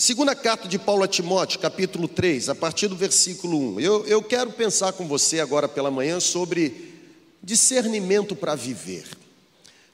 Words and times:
Segunda 0.00 0.34
carta 0.34 0.66
de 0.66 0.78
Paulo 0.78 1.02
a 1.02 1.06
Timóteo, 1.06 1.58
capítulo 1.58 2.08
3, 2.08 2.48
a 2.48 2.54
partir 2.54 2.88
do 2.88 2.96
versículo 2.96 3.74
1. 3.74 3.80
Eu, 3.80 4.06
eu 4.06 4.22
quero 4.22 4.50
pensar 4.50 4.94
com 4.94 5.06
você 5.06 5.40
agora 5.40 5.68
pela 5.68 5.90
manhã 5.90 6.18
sobre 6.18 6.94
discernimento 7.42 8.34
para 8.34 8.54
viver. 8.54 9.04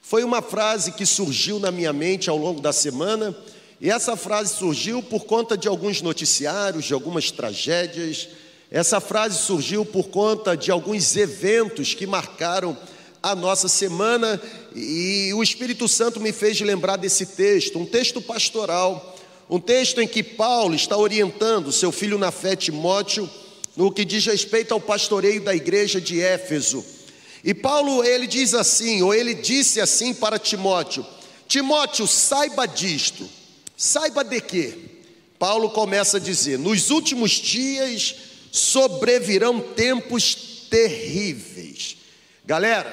Foi 0.01 0.23
uma 0.23 0.41
frase 0.41 0.93
que 0.93 1.05
surgiu 1.05 1.59
na 1.59 1.71
minha 1.71 1.91
mente 1.91 2.29
ao 2.29 2.37
longo 2.37 2.61
da 2.61 2.71
semana, 2.71 3.35
e 3.81 3.89
essa 3.89 4.15
frase 4.15 4.55
surgiu 4.55 5.03
por 5.03 5.25
conta 5.25 5.57
de 5.57 5.67
alguns 5.67 6.01
noticiários, 6.01 6.85
de 6.85 6.93
algumas 6.93 7.29
tragédias. 7.29 8.29
Essa 8.71 9.01
frase 9.01 9.37
surgiu 9.37 9.83
por 9.83 10.07
conta 10.07 10.55
de 10.55 10.71
alguns 10.71 11.17
eventos 11.17 11.93
que 11.93 12.07
marcaram 12.07 12.77
a 13.21 13.35
nossa 13.35 13.67
semana, 13.67 14.41
e 14.73 15.33
o 15.33 15.43
Espírito 15.43 15.85
Santo 15.85 16.17
me 16.21 16.31
fez 16.31 16.61
lembrar 16.61 16.95
desse 16.95 17.25
texto, 17.25 17.77
um 17.77 17.85
texto 17.85 18.21
pastoral 18.21 19.16
um 19.49 19.59
texto 19.59 20.01
em 20.01 20.07
que 20.07 20.21
Paulo 20.21 20.75
está 20.75 20.97
orientando 20.97 21.71
seu 21.71 21.91
filho 21.91 22.17
na 22.17 22.31
fé 22.31 22.55
Timóteo 22.55 23.29
no 23.75 23.91
que 23.91 24.03
diz 24.03 24.25
respeito 24.25 24.73
ao 24.73 24.81
pastoreio 24.81 25.41
da 25.41 25.55
igreja 25.55 26.01
de 26.01 26.19
Éfeso. 26.19 26.83
E 27.43 27.53
Paulo 27.53 28.03
ele 28.03 28.25
diz 28.25 28.53
assim, 28.53 29.01
ou 29.03 29.13
ele 29.13 29.33
disse 29.35 29.79
assim 29.79 30.13
para 30.13 30.39
Timóteo: 30.39 31.05
Timóteo, 31.47 32.07
saiba 32.07 32.65
disto. 32.65 33.29
Saiba 33.77 34.23
de 34.23 34.41
quê? 34.41 34.73
Paulo 35.37 35.69
começa 35.69 36.17
a 36.17 36.19
dizer: 36.19 36.57
Nos 36.57 36.89
últimos 36.89 37.31
dias 37.31 38.15
sobrevirão 38.51 39.59
tempos 39.59 40.65
terríveis. 40.69 41.97
Galera, 42.43 42.91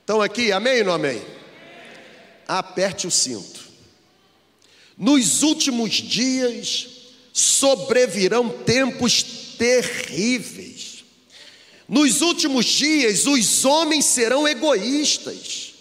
estão 0.00 0.22
aqui? 0.22 0.52
Amém 0.52 0.80
ou 0.80 0.86
não 0.86 0.92
amém? 0.92 1.20
Aperte 2.46 3.06
o 3.06 3.10
cinto. 3.10 3.57
Nos 4.98 5.44
últimos 5.44 5.92
dias 5.92 6.88
sobrevirão 7.32 8.48
tempos 8.48 9.22
terríveis. 9.56 11.04
Nos 11.88 12.20
últimos 12.20 12.66
dias 12.66 13.24
os 13.24 13.64
homens 13.64 14.06
serão 14.06 14.46
egoístas, 14.46 15.72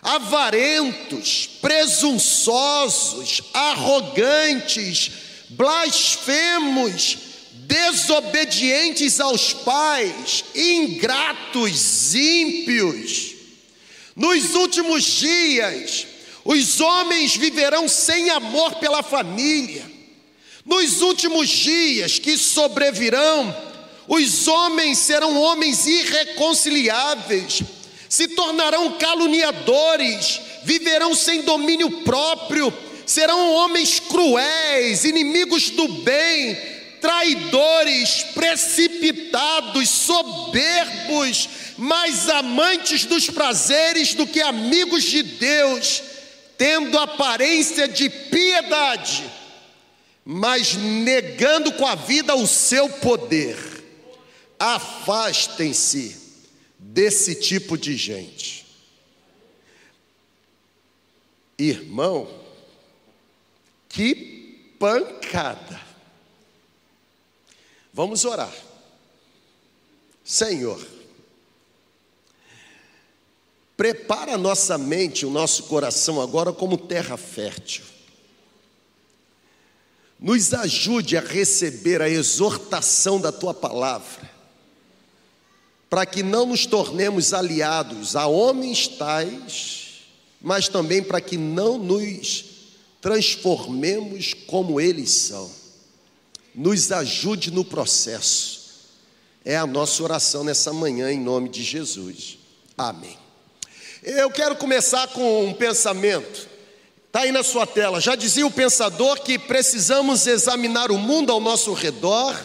avarentos, 0.00 1.50
presunçosos, 1.60 3.42
arrogantes, 3.52 5.10
blasfemos, 5.50 7.18
desobedientes 7.52 9.20
aos 9.20 9.52
pais, 9.52 10.44
ingratos, 10.54 12.14
ímpios. 12.14 13.34
Nos 14.16 14.54
últimos 14.54 15.04
dias 15.04 16.15
os 16.46 16.80
homens 16.80 17.36
viverão 17.36 17.88
sem 17.88 18.30
amor 18.30 18.76
pela 18.76 19.02
família. 19.02 19.84
Nos 20.64 21.02
últimos 21.02 21.48
dias 21.48 22.20
que 22.20 22.38
sobrevirão, 22.38 23.54
os 24.06 24.46
homens 24.46 24.98
serão 24.98 25.36
homens 25.40 25.86
irreconciliáveis, 25.86 27.62
se 28.08 28.28
tornarão 28.28 28.92
caluniadores, 28.92 30.40
viverão 30.62 31.16
sem 31.16 31.42
domínio 31.42 32.02
próprio, 32.02 32.72
serão 33.04 33.52
homens 33.52 33.98
cruéis, 33.98 35.04
inimigos 35.04 35.70
do 35.70 35.88
bem, 35.88 36.56
traidores, 37.00 38.24
precipitados, 38.34 39.88
soberbos, 39.88 41.48
mais 41.76 42.28
amantes 42.28 43.04
dos 43.04 43.28
prazeres 43.28 44.14
do 44.14 44.26
que 44.28 44.40
amigos 44.40 45.02
de 45.02 45.24
Deus 45.24 46.02
tendo 46.56 46.98
aparência 46.98 47.86
de 47.86 48.08
piedade, 48.08 49.30
mas 50.24 50.74
negando 50.74 51.72
com 51.72 51.86
a 51.86 51.94
vida 51.94 52.34
o 52.34 52.46
seu 52.46 52.88
poder. 52.88 53.56
Afastem-se 54.58 56.16
desse 56.78 57.34
tipo 57.34 57.76
de 57.76 57.96
gente. 57.96 58.66
Irmão, 61.58 62.28
que 63.88 64.74
pancada. 64.78 65.80
Vamos 67.92 68.24
orar. 68.24 68.52
Senhor, 70.22 70.95
Prepara 73.76 74.34
a 74.34 74.38
nossa 74.38 74.78
mente, 74.78 75.26
o 75.26 75.30
nosso 75.30 75.64
coração 75.64 76.20
agora 76.20 76.52
como 76.52 76.78
terra 76.78 77.16
fértil. 77.16 77.84
Nos 80.18 80.54
ajude 80.54 81.16
a 81.16 81.20
receber 81.20 82.00
a 82.00 82.08
exortação 82.08 83.20
da 83.20 83.30
tua 83.30 83.52
palavra, 83.52 84.30
para 85.90 86.06
que 86.06 86.22
não 86.22 86.46
nos 86.46 86.64
tornemos 86.64 87.34
aliados 87.34 88.16
a 88.16 88.26
homens 88.26 88.88
tais, 88.88 90.06
mas 90.40 90.68
também 90.68 91.02
para 91.02 91.20
que 91.20 91.36
não 91.36 91.76
nos 91.76 92.44
transformemos 93.02 94.32
como 94.46 94.80
eles 94.80 95.10
são. 95.10 95.50
Nos 96.54 96.90
ajude 96.90 97.50
no 97.50 97.62
processo. 97.62 98.56
É 99.44 99.54
a 99.54 99.66
nossa 99.66 100.02
oração 100.02 100.42
nessa 100.42 100.72
manhã, 100.72 101.12
em 101.12 101.20
nome 101.20 101.50
de 101.50 101.62
Jesus. 101.62 102.38
Amém. 102.76 103.25
Eu 104.08 104.30
quero 104.30 104.54
começar 104.54 105.08
com 105.08 105.46
um 105.46 105.52
pensamento. 105.52 106.48
Está 107.08 107.22
aí 107.22 107.32
na 107.32 107.42
sua 107.42 107.66
tela. 107.66 108.00
Já 108.00 108.14
dizia 108.14 108.46
o 108.46 108.50
pensador 108.52 109.20
que 109.20 109.36
precisamos 109.36 110.28
examinar 110.28 110.92
o 110.92 110.96
mundo 110.96 111.32
ao 111.32 111.40
nosso 111.40 111.72
redor 111.72 112.40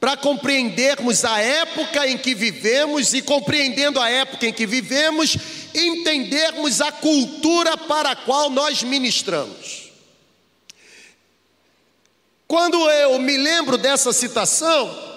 para 0.00 0.16
compreendermos 0.16 1.22
a 1.22 1.38
época 1.38 2.08
em 2.08 2.16
que 2.16 2.34
vivemos 2.34 3.12
e, 3.12 3.20
compreendendo 3.20 4.00
a 4.00 4.08
época 4.08 4.46
em 4.46 4.54
que 4.54 4.64
vivemos, 4.66 5.36
entendermos 5.74 6.80
a 6.80 6.90
cultura 6.90 7.76
para 7.76 8.12
a 8.12 8.16
qual 8.16 8.48
nós 8.48 8.82
ministramos. 8.82 9.90
Quando 12.48 12.90
eu 12.90 13.18
me 13.18 13.36
lembro 13.36 13.76
dessa 13.76 14.14
citação, 14.14 15.15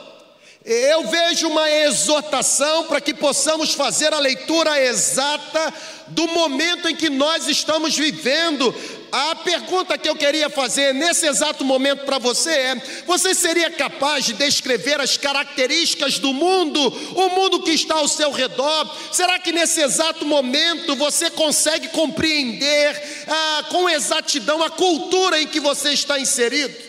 eu 0.71 1.07
vejo 1.07 1.47
uma 1.47 1.67
exortação 1.67 2.83
para 2.83 3.01
que 3.01 3.11
possamos 3.11 3.73
fazer 3.73 4.13
a 4.13 4.19
leitura 4.19 4.79
exata 4.79 5.73
do 6.09 6.27
momento 6.27 6.87
em 6.87 6.95
que 6.95 7.09
nós 7.09 7.47
estamos 7.47 7.97
vivendo. 7.97 8.73
A 9.11 9.33
pergunta 9.37 9.97
que 9.97 10.07
eu 10.07 10.15
queria 10.15 10.47
fazer 10.47 10.93
nesse 10.93 11.25
exato 11.25 11.65
momento 11.65 12.05
para 12.05 12.19
você 12.19 12.51
é: 12.51 12.75
você 13.07 13.33
seria 13.33 13.71
capaz 13.71 14.25
de 14.25 14.33
descrever 14.33 15.01
as 15.01 15.17
características 15.17 16.19
do 16.19 16.31
mundo, 16.31 16.79
o 17.15 17.29
mundo 17.29 17.63
que 17.63 17.71
está 17.71 17.95
ao 17.95 18.07
seu 18.07 18.31
redor? 18.31 18.95
Será 19.11 19.39
que 19.39 19.51
nesse 19.51 19.81
exato 19.81 20.23
momento 20.23 20.95
você 20.95 21.31
consegue 21.31 21.87
compreender 21.87 23.25
ah, 23.27 23.63
com 23.69 23.89
exatidão 23.89 24.61
a 24.61 24.69
cultura 24.69 25.41
em 25.41 25.47
que 25.47 25.59
você 25.59 25.93
está 25.93 26.19
inserido? 26.19 26.88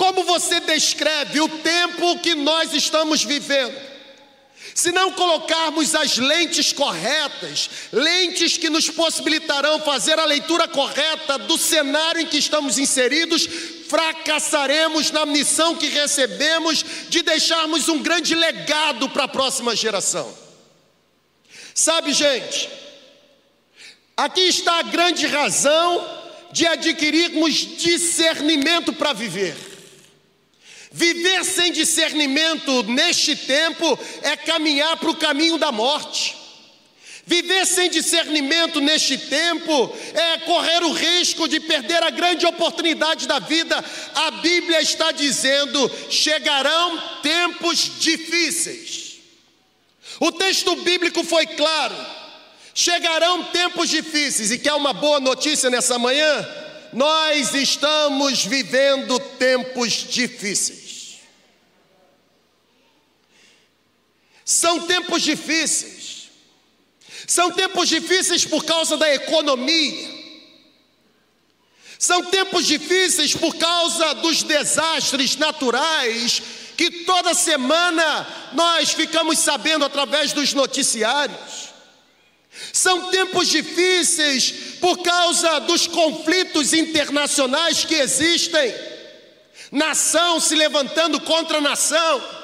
Como 0.00 0.24
você 0.24 0.60
descreve 0.60 1.42
o 1.42 1.48
tempo 1.58 2.18
que 2.20 2.34
nós 2.34 2.72
estamos 2.72 3.22
vivendo? 3.22 3.78
Se 4.74 4.90
não 4.92 5.12
colocarmos 5.12 5.94
as 5.94 6.16
lentes 6.16 6.72
corretas, 6.72 7.68
lentes 7.92 8.56
que 8.56 8.70
nos 8.70 8.88
possibilitarão 8.88 9.78
fazer 9.80 10.18
a 10.18 10.24
leitura 10.24 10.66
correta 10.66 11.36
do 11.36 11.58
cenário 11.58 12.22
em 12.22 12.26
que 12.26 12.38
estamos 12.38 12.78
inseridos, 12.78 13.46
fracassaremos 13.90 15.10
na 15.10 15.26
missão 15.26 15.76
que 15.76 15.88
recebemos 15.88 16.82
de 17.10 17.20
deixarmos 17.20 17.90
um 17.90 18.02
grande 18.02 18.34
legado 18.34 19.06
para 19.10 19.24
a 19.24 19.28
próxima 19.28 19.76
geração. 19.76 20.34
Sabe, 21.74 22.14
gente, 22.14 22.70
aqui 24.16 24.48
está 24.48 24.78
a 24.78 24.84
grande 24.84 25.26
razão 25.26 26.22
de 26.52 26.66
adquirirmos 26.66 27.52
discernimento 27.76 28.94
para 28.94 29.12
viver. 29.12 29.69
Viver 30.92 31.44
sem 31.44 31.70
discernimento 31.70 32.82
neste 32.82 33.36
tempo 33.36 33.98
é 34.22 34.36
caminhar 34.36 34.96
para 34.96 35.10
o 35.10 35.16
caminho 35.16 35.56
da 35.56 35.70
morte. 35.70 36.36
Viver 37.24 37.64
sem 37.64 37.88
discernimento 37.88 38.80
neste 38.80 39.16
tempo 39.16 39.96
é 40.14 40.38
correr 40.38 40.82
o 40.82 40.90
risco 40.90 41.46
de 41.46 41.60
perder 41.60 42.02
a 42.02 42.10
grande 42.10 42.44
oportunidade 42.44 43.28
da 43.28 43.38
vida. 43.38 43.84
A 44.16 44.32
Bíblia 44.32 44.80
está 44.82 45.12
dizendo: 45.12 45.88
chegarão 46.10 47.00
tempos 47.22 47.92
difíceis. 48.00 49.18
O 50.18 50.32
texto 50.32 50.74
bíblico 50.76 51.22
foi 51.22 51.46
claro: 51.46 51.94
chegarão 52.74 53.44
tempos 53.44 53.88
difíceis. 53.88 54.50
E 54.50 54.58
quer 54.58 54.72
uma 54.72 54.92
boa 54.92 55.20
notícia 55.20 55.70
nessa 55.70 56.00
manhã? 56.00 56.48
Nós 56.92 57.54
estamos 57.54 58.44
vivendo 58.44 59.20
tempos 59.38 60.04
difíceis. 60.10 60.79
São 64.50 64.80
tempos 64.80 65.22
difíceis. 65.22 66.28
São 67.24 67.52
tempos 67.52 67.88
difíceis 67.88 68.44
por 68.44 68.64
causa 68.64 68.96
da 68.96 69.14
economia. 69.14 70.10
São 71.96 72.24
tempos 72.24 72.66
difíceis 72.66 73.32
por 73.32 73.54
causa 73.54 74.12
dos 74.14 74.42
desastres 74.42 75.36
naturais 75.36 76.42
que 76.76 76.90
toda 77.04 77.32
semana 77.32 78.26
nós 78.52 78.90
ficamos 78.90 79.38
sabendo 79.38 79.84
através 79.84 80.32
dos 80.32 80.52
noticiários. 80.52 81.70
São 82.72 83.08
tempos 83.08 83.46
difíceis 83.46 84.50
por 84.80 84.98
causa 84.98 85.60
dos 85.60 85.86
conflitos 85.86 86.72
internacionais 86.72 87.84
que 87.84 87.94
existem, 87.94 88.74
nação 89.70 90.40
se 90.40 90.56
levantando 90.56 91.20
contra 91.20 91.60
nação. 91.60 92.39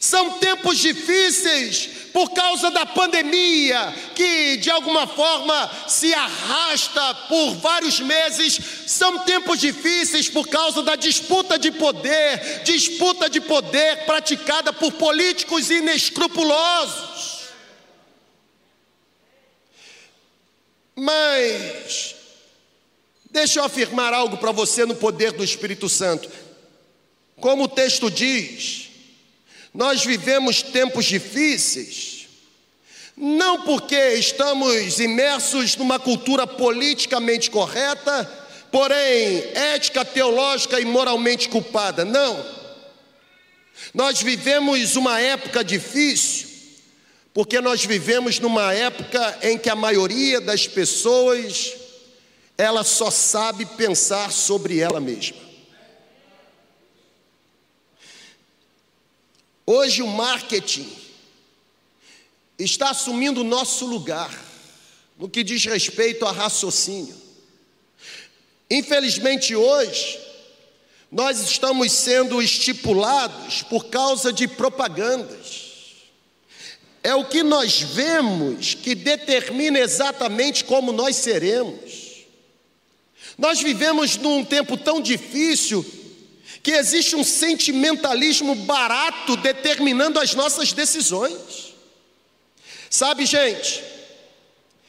São 0.00 0.38
tempos 0.38 0.78
difíceis 0.78 1.88
por 2.12 2.30
causa 2.30 2.70
da 2.70 2.86
pandemia, 2.86 3.94
que 4.14 4.56
de 4.56 4.70
alguma 4.70 5.06
forma 5.06 5.70
se 5.88 6.12
arrasta 6.14 7.14
por 7.28 7.54
vários 7.56 8.00
meses. 8.00 8.58
São 8.86 9.20
tempos 9.20 9.58
difíceis 9.58 10.28
por 10.28 10.48
causa 10.48 10.82
da 10.82 10.96
disputa 10.96 11.58
de 11.58 11.70
poder, 11.72 12.62
disputa 12.64 13.28
de 13.28 13.40
poder 13.40 14.04
praticada 14.06 14.72
por 14.72 14.92
políticos 14.92 15.70
inescrupulosos. 15.70 17.38
Mas, 20.94 22.16
deixa 23.30 23.60
eu 23.60 23.64
afirmar 23.64 24.12
algo 24.12 24.36
para 24.36 24.50
você 24.50 24.84
no 24.84 24.96
poder 24.96 25.32
do 25.32 25.44
Espírito 25.44 25.88
Santo. 25.88 26.28
Como 27.40 27.64
o 27.64 27.68
texto 27.68 28.10
diz, 28.10 28.87
nós 29.72 30.04
vivemos 30.04 30.62
tempos 30.62 31.04
difíceis, 31.04 32.26
não 33.16 33.62
porque 33.62 33.96
estamos 34.14 34.98
imersos 35.00 35.76
numa 35.76 35.98
cultura 35.98 36.46
politicamente 36.46 37.50
correta, 37.50 38.24
porém 38.70 39.44
ética, 39.54 40.04
teológica 40.04 40.80
e 40.80 40.84
moralmente 40.84 41.48
culpada, 41.48 42.04
não. 42.04 42.58
Nós 43.92 44.22
vivemos 44.22 44.96
uma 44.96 45.20
época 45.20 45.64
difícil, 45.64 46.48
porque 47.34 47.60
nós 47.60 47.84
vivemos 47.84 48.38
numa 48.38 48.72
época 48.72 49.38
em 49.42 49.58
que 49.58 49.70
a 49.70 49.76
maioria 49.76 50.40
das 50.40 50.66
pessoas 50.66 51.74
ela 52.56 52.82
só 52.82 53.10
sabe 53.10 53.64
pensar 53.64 54.32
sobre 54.32 54.80
ela 54.80 55.00
mesma. 55.00 55.47
Hoje 59.70 60.00
o 60.00 60.06
marketing 60.06 60.90
está 62.58 62.88
assumindo 62.88 63.42
o 63.42 63.44
nosso 63.44 63.84
lugar 63.84 64.34
no 65.18 65.28
que 65.28 65.44
diz 65.44 65.62
respeito 65.66 66.24
a 66.24 66.32
raciocínio. 66.32 67.14
Infelizmente 68.70 69.54
hoje 69.54 70.18
nós 71.12 71.38
estamos 71.40 71.92
sendo 71.92 72.40
estipulados 72.40 73.62
por 73.62 73.90
causa 73.90 74.32
de 74.32 74.48
propagandas. 74.48 75.66
É 77.02 77.14
o 77.14 77.26
que 77.26 77.42
nós 77.42 77.78
vemos 77.78 78.72
que 78.72 78.94
determina 78.94 79.80
exatamente 79.80 80.64
como 80.64 80.92
nós 80.92 81.16
seremos. 81.16 82.24
Nós 83.36 83.60
vivemos 83.60 84.16
num 84.16 84.42
tempo 84.42 84.78
tão 84.78 84.98
difícil 84.98 85.84
que 86.62 86.72
existe 86.72 87.14
um 87.14 87.24
sentimentalismo 87.24 88.54
barato 88.54 89.36
determinando 89.36 90.18
as 90.18 90.34
nossas 90.34 90.72
decisões. 90.72 91.74
Sabe, 92.90 93.26
gente, 93.26 93.82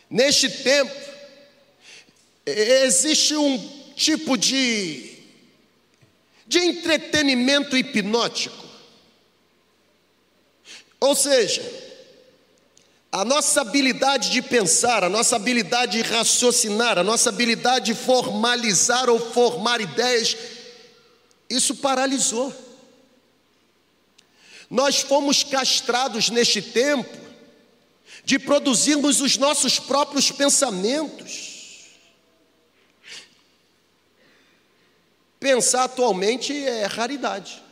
neste 0.10 0.50
tempo, 0.50 0.96
existe 2.46 3.36
um 3.36 3.58
tipo 3.96 4.38
de, 4.38 5.18
de 6.48 6.60
entretenimento 6.60 7.78
hipnótico. 7.78 8.68
Ou 11.00 11.16
seja, 11.16 11.62
a 13.12 13.26
nossa 13.26 13.62
habilidade 13.62 14.30
de 14.30 14.42
pensar, 14.42 15.04
a 15.04 15.10
nossa 15.10 15.36
habilidade 15.36 16.02
de 16.02 16.10
raciocinar, 16.10 16.98
a 16.98 17.04
nossa 17.04 17.30
habilidade 17.30 17.94
de 17.94 17.96
formalizar 17.96 19.10
ou 19.10 19.20
formar 19.20 19.82
ideias 19.82 20.36
isso 21.50 21.76
paralisou. 21.76 22.54
Nós 24.70 25.00
fomos 25.02 25.44
castrados 25.44 26.30
neste 26.30 26.62
tempo 26.62 27.18
de 28.24 28.38
produzirmos 28.38 29.22
os 29.22 29.38
nossos 29.38 29.80
próprios 29.80 30.30
pensamentos. 30.32 31.50
Pensar 35.40 35.86
atualmente 35.86 36.54
é 36.54 36.86
raridade, 36.86 37.64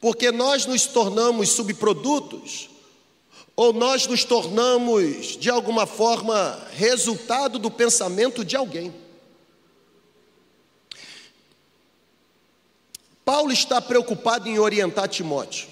porque 0.00 0.32
nós 0.32 0.64
nos 0.64 0.86
tornamos 0.86 1.50
subprodutos, 1.50 2.70
ou 3.54 3.72
nós 3.72 4.06
nos 4.06 4.24
tornamos, 4.24 5.36
de 5.36 5.48
alguma 5.48 5.86
forma, 5.86 6.66
resultado 6.72 7.58
do 7.58 7.70
pensamento 7.70 8.44
de 8.44 8.56
alguém. 8.56 9.05
Paulo 13.26 13.52
está 13.52 13.82
preocupado 13.82 14.48
em 14.48 14.56
orientar 14.56 15.08
Timóteo. 15.08 15.66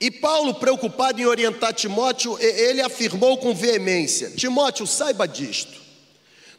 E 0.00 0.10
Paulo, 0.10 0.54
preocupado 0.54 1.20
em 1.20 1.26
orientar 1.26 1.74
Timóteo, 1.74 2.38
ele 2.40 2.80
afirmou 2.80 3.36
com 3.36 3.54
veemência: 3.54 4.30
Timóteo, 4.30 4.86
saiba 4.86 5.28
disto. 5.28 5.78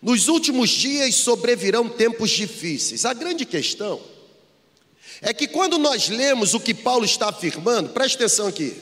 Nos 0.04 0.28
últimos 0.28 0.70
dias 0.70 1.16
sobrevirão 1.16 1.90
tempos 1.90 2.30
difíceis. 2.30 3.06
A 3.06 3.14
grande 3.16 3.44
questão 3.44 4.00
é 5.20 5.34
que 5.34 5.48
quando 5.48 5.80
nós 5.80 6.08
lemos 6.08 6.54
o 6.54 6.60
que 6.60 6.76
Paulo 6.76 7.06
está 7.06 7.30
afirmando, 7.30 7.90
preste 7.90 8.18
atenção 8.18 8.46
aqui. 8.46 8.80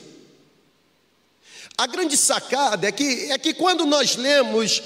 A 1.78 1.86
grande 1.86 2.18
sacada 2.18 2.86
é 2.86 2.92
que, 2.92 3.32
é 3.32 3.38
que 3.38 3.54
quando 3.54 3.86
nós 3.86 4.16
lemos 4.16 4.82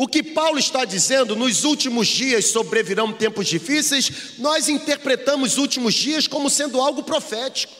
o 0.00 0.06
que 0.06 0.22
Paulo 0.22 0.60
está 0.60 0.84
dizendo, 0.84 1.34
nos 1.34 1.64
últimos 1.64 2.06
dias 2.06 2.52
sobrevirão 2.52 3.12
tempos 3.12 3.48
difíceis, 3.48 4.38
nós 4.38 4.68
interpretamos 4.68 5.58
últimos 5.58 5.92
dias 5.92 6.28
como 6.28 6.48
sendo 6.48 6.80
algo 6.80 7.02
profético. 7.02 7.72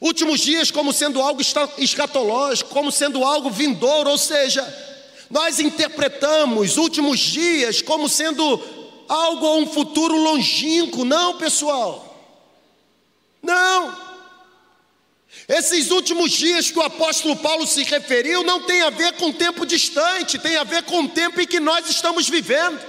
Últimos 0.00 0.40
dias 0.40 0.72
como 0.72 0.92
sendo 0.92 1.22
algo 1.22 1.40
escatológico, 1.78 2.70
como 2.70 2.90
sendo 2.90 3.24
algo 3.24 3.50
vindouro, 3.50 4.10
ou 4.10 4.18
seja, 4.18 4.66
nós 5.30 5.60
interpretamos 5.60 6.76
últimos 6.76 7.20
dias 7.20 7.80
como 7.80 8.08
sendo 8.08 8.60
algo 9.08 9.58
um 9.58 9.66
futuro 9.68 10.16
longínquo. 10.16 11.04
Não, 11.04 11.38
pessoal. 11.38 12.18
Não. 13.40 13.96
Esses 15.58 15.90
últimos 15.90 16.32
dias 16.32 16.70
que 16.70 16.78
o 16.78 16.82
apóstolo 16.82 17.36
Paulo 17.36 17.66
se 17.66 17.82
referiu 17.82 18.42
não 18.42 18.62
tem 18.62 18.80
a 18.80 18.88
ver 18.88 19.12
com 19.18 19.30
tempo 19.30 19.66
distante, 19.66 20.38
tem 20.38 20.56
a 20.56 20.64
ver 20.64 20.82
com 20.84 21.02
o 21.02 21.08
tempo 21.10 21.38
em 21.42 21.46
que 21.46 21.60
nós 21.60 21.90
estamos 21.90 22.26
vivendo. 22.26 22.80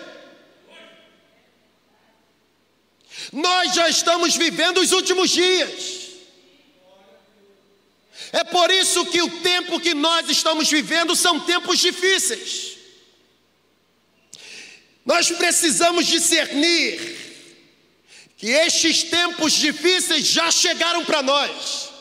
Nós 3.34 3.74
já 3.74 3.90
estamos 3.90 4.38
vivendo 4.38 4.80
os 4.80 4.94
últimos 4.94 5.30
dias. 5.30 6.04
É 8.32 8.46
por 8.46 8.72
isso 8.72 9.08
que 9.08 9.22
o 9.22 9.42
tempo 9.42 9.78
que 9.78 9.94
nós 9.94 10.30
estamos 10.30 10.70
vivendo 10.70 11.18
são 11.18 11.42
tempos 11.42 11.80
difíceis. 11.80 12.78
Nós 15.06 15.30
precisamos 15.32 16.08
discernir 16.08 16.96
que 18.38 18.48
estes 18.48 19.04
tempos 19.04 19.52
difíceis 19.52 20.26
já 20.26 20.50
chegaram 20.50 21.04
para 21.04 21.22
nós. 21.22 21.93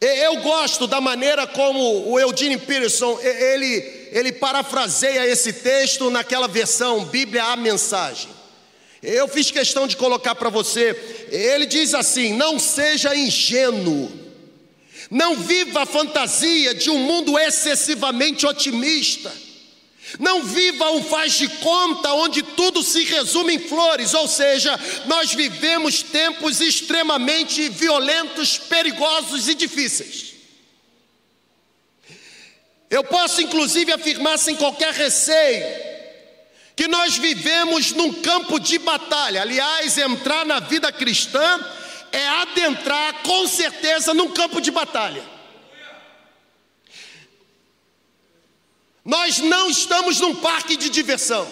Eu 0.00 0.36
gosto 0.42 0.86
da 0.86 1.00
maneira 1.00 1.44
como 1.46 2.08
o 2.08 2.20
Eugene 2.20 2.56
Peterson 2.56 3.18
ele, 3.20 4.08
ele 4.12 4.32
parafraseia 4.32 5.26
esse 5.26 5.52
texto 5.52 6.08
naquela 6.08 6.46
versão 6.46 7.04
Bíblia 7.04 7.44
a 7.44 7.56
mensagem. 7.56 8.30
Eu 9.02 9.26
fiz 9.26 9.50
questão 9.50 9.86
de 9.88 9.96
colocar 9.96 10.36
para 10.36 10.50
você. 10.50 10.90
Ele 11.30 11.66
diz 11.66 11.94
assim: 11.94 12.32
não 12.32 12.60
seja 12.60 13.16
ingênuo, 13.16 14.10
não 15.10 15.34
viva 15.36 15.82
a 15.82 15.86
fantasia 15.86 16.74
de 16.74 16.90
um 16.90 16.98
mundo 16.98 17.36
excessivamente 17.36 18.46
otimista. 18.46 19.32
Não 20.18 20.42
viva 20.42 20.90
um 20.92 21.02
faz 21.02 21.34
de 21.34 21.48
conta 21.48 22.12
onde 22.14 22.42
tudo 22.42 22.82
se 22.82 23.04
resume 23.04 23.54
em 23.54 23.58
flores, 23.58 24.14
ou 24.14 24.26
seja, 24.26 24.78
nós 25.06 25.34
vivemos 25.34 26.02
tempos 26.02 26.60
extremamente 26.60 27.68
violentos, 27.68 28.56
perigosos 28.56 29.48
e 29.48 29.54
difíceis. 29.54 30.34
Eu 32.90 33.04
posso 33.04 33.42
inclusive 33.42 33.92
afirmar 33.92 34.38
sem 34.38 34.56
qualquer 34.56 34.94
receio 34.94 35.66
que 36.74 36.88
nós 36.88 37.18
vivemos 37.18 37.92
num 37.92 38.14
campo 38.14 38.58
de 38.58 38.78
batalha. 38.78 39.42
Aliás, 39.42 39.98
entrar 39.98 40.46
na 40.46 40.60
vida 40.60 40.92
cristã 40.92 41.60
é 42.12 42.26
adentrar 42.26 43.22
com 43.22 43.46
certeza 43.46 44.14
num 44.14 44.30
campo 44.30 44.60
de 44.60 44.70
batalha. 44.70 45.37
Nós 49.08 49.38
não 49.38 49.70
estamos 49.70 50.20
num 50.20 50.34
parque 50.34 50.76
de 50.76 50.90
diversão. 50.90 51.50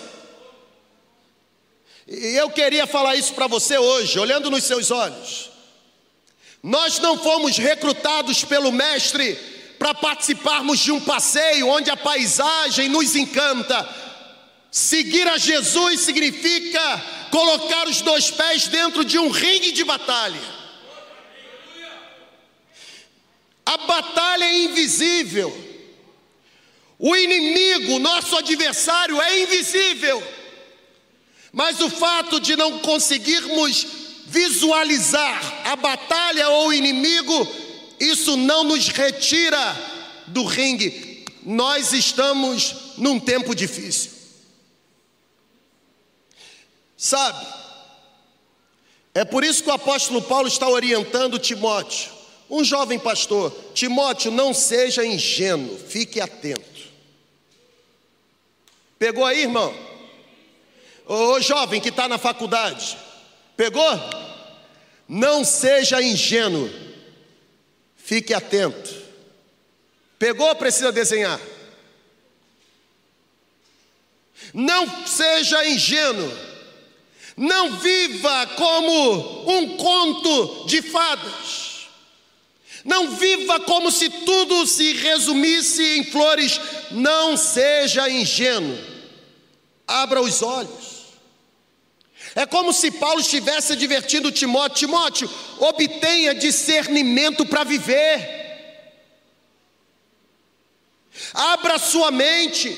E 2.06 2.36
eu 2.36 2.50
queria 2.50 2.86
falar 2.86 3.16
isso 3.16 3.32
para 3.32 3.46
você 3.46 3.78
hoje, 3.78 4.18
olhando 4.18 4.50
nos 4.50 4.64
seus 4.64 4.90
olhos. 4.90 5.48
Nós 6.62 6.98
não 6.98 7.16
fomos 7.16 7.56
recrutados 7.56 8.44
pelo 8.44 8.70
Mestre 8.70 9.36
para 9.78 9.94
participarmos 9.94 10.80
de 10.80 10.92
um 10.92 11.00
passeio 11.00 11.68
onde 11.68 11.90
a 11.90 11.96
paisagem 11.96 12.90
nos 12.90 13.16
encanta. 13.16 13.88
Seguir 14.70 15.26
a 15.26 15.38
Jesus 15.38 16.00
significa 16.00 17.02
colocar 17.30 17.88
os 17.88 18.02
dois 18.02 18.30
pés 18.30 18.68
dentro 18.68 19.02
de 19.02 19.18
um 19.18 19.30
ringue 19.30 19.72
de 19.72 19.82
batalha. 19.82 20.56
A 23.64 23.78
batalha 23.78 24.44
é 24.44 24.64
invisível. 24.64 25.65
O 26.98 27.14
inimigo, 27.14 27.98
nosso 27.98 28.36
adversário, 28.36 29.20
é 29.20 29.42
invisível. 29.42 30.22
Mas 31.52 31.80
o 31.80 31.90
fato 31.90 32.40
de 32.40 32.56
não 32.56 32.78
conseguirmos 32.78 33.86
visualizar 34.26 35.62
a 35.64 35.76
batalha 35.76 36.48
ou 36.48 36.68
o 36.68 36.72
inimigo, 36.72 37.48
isso 38.00 38.36
não 38.36 38.64
nos 38.64 38.88
retira 38.88 39.76
do 40.26 40.44
ringue. 40.44 41.24
Nós 41.42 41.92
estamos 41.92 42.74
num 42.96 43.20
tempo 43.20 43.54
difícil. 43.54 44.12
Sabe? 46.96 47.46
É 49.14 49.24
por 49.24 49.44
isso 49.44 49.62
que 49.62 49.70
o 49.70 49.74
apóstolo 49.74 50.20
Paulo 50.22 50.48
está 50.48 50.68
orientando 50.68 51.38
Timóteo, 51.38 52.10
um 52.50 52.64
jovem 52.64 52.98
pastor: 52.98 53.50
Timóteo, 53.72 54.30
não 54.30 54.52
seja 54.52 55.06
ingênuo, 55.06 55.78
fique 55.78 56.20
atento. 56.20 56.75
Pegou 58.98 59.24
aí, 59.24 59.42
irmão? 59.42 59.74
Ô 61.06 61.40
jovem 61.40 61.80
que 61.80 61.90
está 61.90 62.08
na 62.08 62.18
faculdade, 62.18 62.96
pegou? 63.56 63.84
Não 65.08 65.44
seja 65.44 66.02
ingênuo, 66.02 66.68
fique 67.96 68.34
atento. 68.34 69.06
Pegou 70.18 70.48
ou 70.48 70.56
precisa 70.56 70.90
desenhar? 70.90 71.40
Não 74.52 75.06
seja 75.06 75.68
ingênuo, 75.68 76.32
não 77.36 77.76
viva 77.78 78.46
como 78.56 79.50
um 79.50 79.76
conto 79.76 80.66
de 80.66 80.82
fadas. 80.82 81.65
Não 82.86 83.16
viva 83.16 83.58
como 83.60 83.90
se 83.90 84.08
tudo 84.08 84.64
se 84.64 84.92
resumisse 84.92 85.82
em 85.98 86.04
flores. 86.04 86.60
Não 86.92 87.36
seja 87.36 88.08
ingênuo. 88.08 88.78
Abra 89.86 90.22
os 90.22 90.40
olhos. 90.40 90.96
É 92.36 92.46
como 92.46 92.72
se 92.72 92.92
Paulo 92.92 93.20
estivesse 93.20 93.72
advertindo 93.72 94.30
Timóteo: 94.30 94.86
Timóteo, 94.86 95.30
obtenha 95.58 96.34
discernimento 96.34 97.44
para 97.44 97.64
viver. 97.64 98.36
Abra 101.34 101.78
sua 101.78 102.12
mente. 102.12 102.76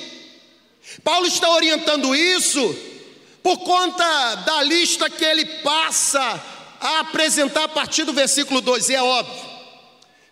Paulo 1.05 1.27
está 1.27 1.51
orientando 1.51 2.15
isso 2.17 2.77
por 3.43 3.59
conta 3.59 4.37
da 4.37 4.63
lista 4.63 5.11
que 5.11 5.25
ele 5.25 5.45
passa 5.63 6.43
a 6.81 7.01
apresentar 7.01 7.65
a 7.65 7.69
partir 7.69 8.05
do 8.05 8.13
versículo 8.13 8.61
2, 8.61 8.89
e 8.89 8.95
é 8.95 9.03
óbvio. 9.03 9.58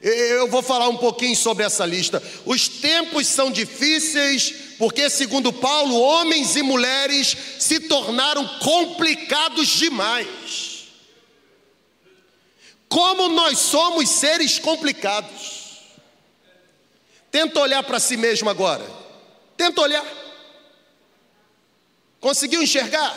Eu 0.08 0.46
vou 0.46 0.62
falar 0.62 0.88
um 0.88 0.96
pouquinho 0.96 1.34
sobre 1.34 1.64
essa 1.64 1.84
lista. 1.84 2.22
Os 2.44 2.68
tempos 2.68 3.26
são 3.26 3.50
difíceis, 3.50 4.54
porque, 4.78 5.10
segundo 5.10 5.52
Paulo, 5.52 5.98
homens 5.98 6.54
e 6.54 6.62
mulheres 6.62 7.36
se 7.58 7.80
tornaram 7.80 8.46
complicados 8.60 9.66
demais. 9.66 10.86
Como 12.88 13.30
nós 13.30 13.58
somos 13.58 14.08
seres 14.08 14.60
complicados. 14.60 15.80
Tenta 17.28 17.58
olhar 17.58 17.82
para 17.82 17.98
si 17.98 18.16
mesmo 18.16 18.48
agora. 18.48 18.88
Tenta 19.56 19.80
olhar. 19.80 20.06
Conseguiu 22.20 22.62
enxergar? 22.62 23.12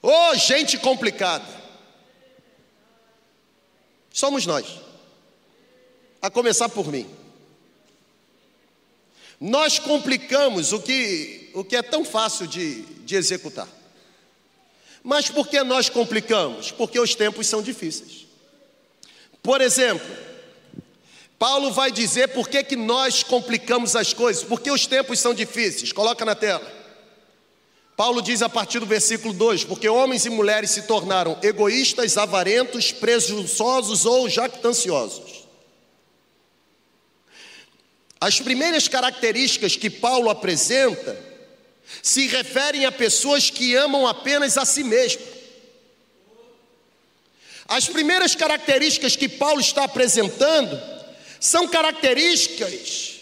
Ô, 0.00 0.10
oh, 0.30 0.34
gente 0.36 0.78
complicada. 0.78 1.55
Somos 4.16 4.46
nós. 4.46 4.64
A 6.22 6.30
começar 6.30 6.70
por 6.70 6.90
mim. 6.90 7.06
Nós 9.38 9.78
complicamos 9.78 10.72
o 10.72 10.80
que, 10.80 11.50
o 11.52 11.62
que 11.62 11.76
é 11.76 11.82
tão 11.82 12.02
fácil 12.02 12.46
de, 12.46 12.80
de 12.80 13.14
executar. 13.14 13.68
Mas 15.04 15.28
por 15.28 15.46
que 15.46 15.62
nós 15.62 15.90
complicamos? 15.90 16.70
Porque 16.70 16.98
os 16.98 17.14
tempos 17.14 17.46
são 17.46 17.60
difíceis. 17.60 18.26
Por 19.42 19.60
exemplo, 19.60 20.08
Paulo 21.38 21.70
vai 21.70 21.92
dizer 21.92 22.28
por 22.28 22.48
que, 22.48 22.64
que 22.64 22.74
nós 22.74 23.22
complicamos 23.22 23.94
as 23.94 24.14
coisas, 24.14 24.42
porque 24.42 24.70
os 24.70 24.86
tempos 24.86 25.18
são 25.18 25.34
difíceis. 25.34 25.92
Coloca 25.92 26.24
na 26.24 26.34
tela. 26.34 26.66
Paulo 27.96 28.20
diz 28.20 28.42
a 28.42 28.48
partir 28.48 28.78
do 28.78 28.86
versículo 28.86 29.32
2: 29.32 29.64
Porque 29.64 29.88
homens 29.88 30.26
e 30.26 30.30
mulheres 30.30 30.70
se 30.70 30.82
tornaram 30.82 31.38
egoístas, 31.42 32.18
avarentos, 32.18 32.92
presunçosos 32.92 34.04
ou 34.04 34.28
jactanciosos. 34.28 35.46
As 38.20 38.38
primeiras 38.38 38.86
características 38.86 39.76
que 39.76 39.88
Paulo 39.88 40.28
apresenta 40.28 41.18
se 42.02 42.26
referem 42.26 42.84
a 42.84 42.92
pessoas 42.92 43.48
que 43.48 43.74
amam 43.74 44.06
apenas 44.06 44.58
a 44.58 44.66
si 44.66 44.84
mesmo. 44.84 45.22
As 47.66 47.88
primeiras 47.88 48.34
características 48.34 49.16
que 49.16 49.28
Paulo 49.28 49.60
está 49.60 49.84
apresentando 49.84 50.80
são 51.40 51.66
características 51.66 53.14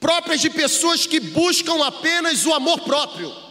próprias 0.00 0.40
de 0.40 0.50
pessoas 0.50 1.06
que 1.06 1.20
buscam 1.20 1.84
apenas 1.84 2.44
o 2.44 2.52
amor 2.52 2.80
próprio. 2.80 3.45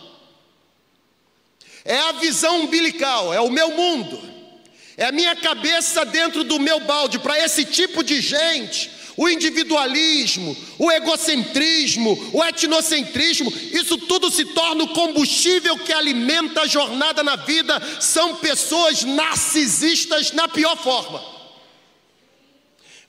É 1.85 1.99
a 1.99 2.13
visão 2.13 2.61
umbilical, 2.61 3.31
é 3.31 3.39
o 3.39 3.51
meu 3.51 3.69
mundo, 3.69 4.19
é 4.97 5.05
a 5.05 5.11
minha 5.11 5.35
cabeça 5.35 6.03
dentro 6.03 6.43
do 6.43 6.59
meu 6.59 6.79
balde. 6.79 7.19
Para 7.19 7.37
esse 7.37 7.63
tipo 7.63 8.03
de 8.03 8.19
gente, 8.21 8.89
o 9.15 9.29
individualismo, 9.29 10.57
o 10.79 10.91
egocentrismo, 10.91 12.31
o 12.33 12.43
etnocentrismo, 12.43 13.53
isso 13.71 13.99
tudo 13.99 14.31
se 14.31 14.45
torna 14.45 14.83
o 14.83 14.93
combustível 14.93 15.77
que 15.77 15.93
alimenta 15.93 16.61
a 16.61 16.67
jornada 16.67 17.21
na 17.21 17.35
vida. 17.35 17.79
São 18.01 18.35
pessoas 18.37 19.03
narcisistas 19.03 20.31
na 20.31 20.47
pior 20.47 20.75
forma. 20.75 21.23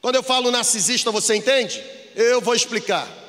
Quando 0.03 0.17
eu 0.17 0.23
falo 0.23 0.51
narcisista, 0.51 1.11
você 1.11 1.35
entende? 1.35 1.83
Eu 2.15 2.43
vou 2.43 2.55
explicar. 2.55 3.26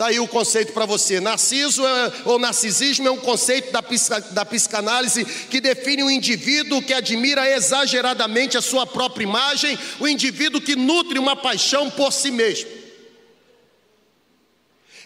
Está 0.00 0.08
aí 0.08 0.18
o 0.18 0.26
conceito 0.26 0.72
para 0.72 0.86
você. 0.86 1.20
Narciso 1.20 1.86
é, 1.86 2.12
ou 2.24 2.38
narcisismo 2.38 3.06
é 3.06 3.10
um 3.10 3.18
conceito 3.18 3.70
da, 3.70 3.82
da 4.30 4.46
psicanálise 4.46 5.26
que 5.26 5.60
define 5.60 6.02
um 6.02 6.10
indivíduo 6.10 6.80
que 6.80 6.94
admira 6.94 7.46
exageradamente 7.46 8.56
a 8.56 8.62
sua 8.62 8.86
própria 8.86 9.24
imagem, 9.24 9.78
o 9.98 10.08
indivíduo 10.08 10.58
que 10.58 10.74
nutre 10.74 11.18
uma 11.18 11.36
paixão 11.36 11.90
por 11.90 12.14
si 12.14 12.30
mesmo. 12.30 12.70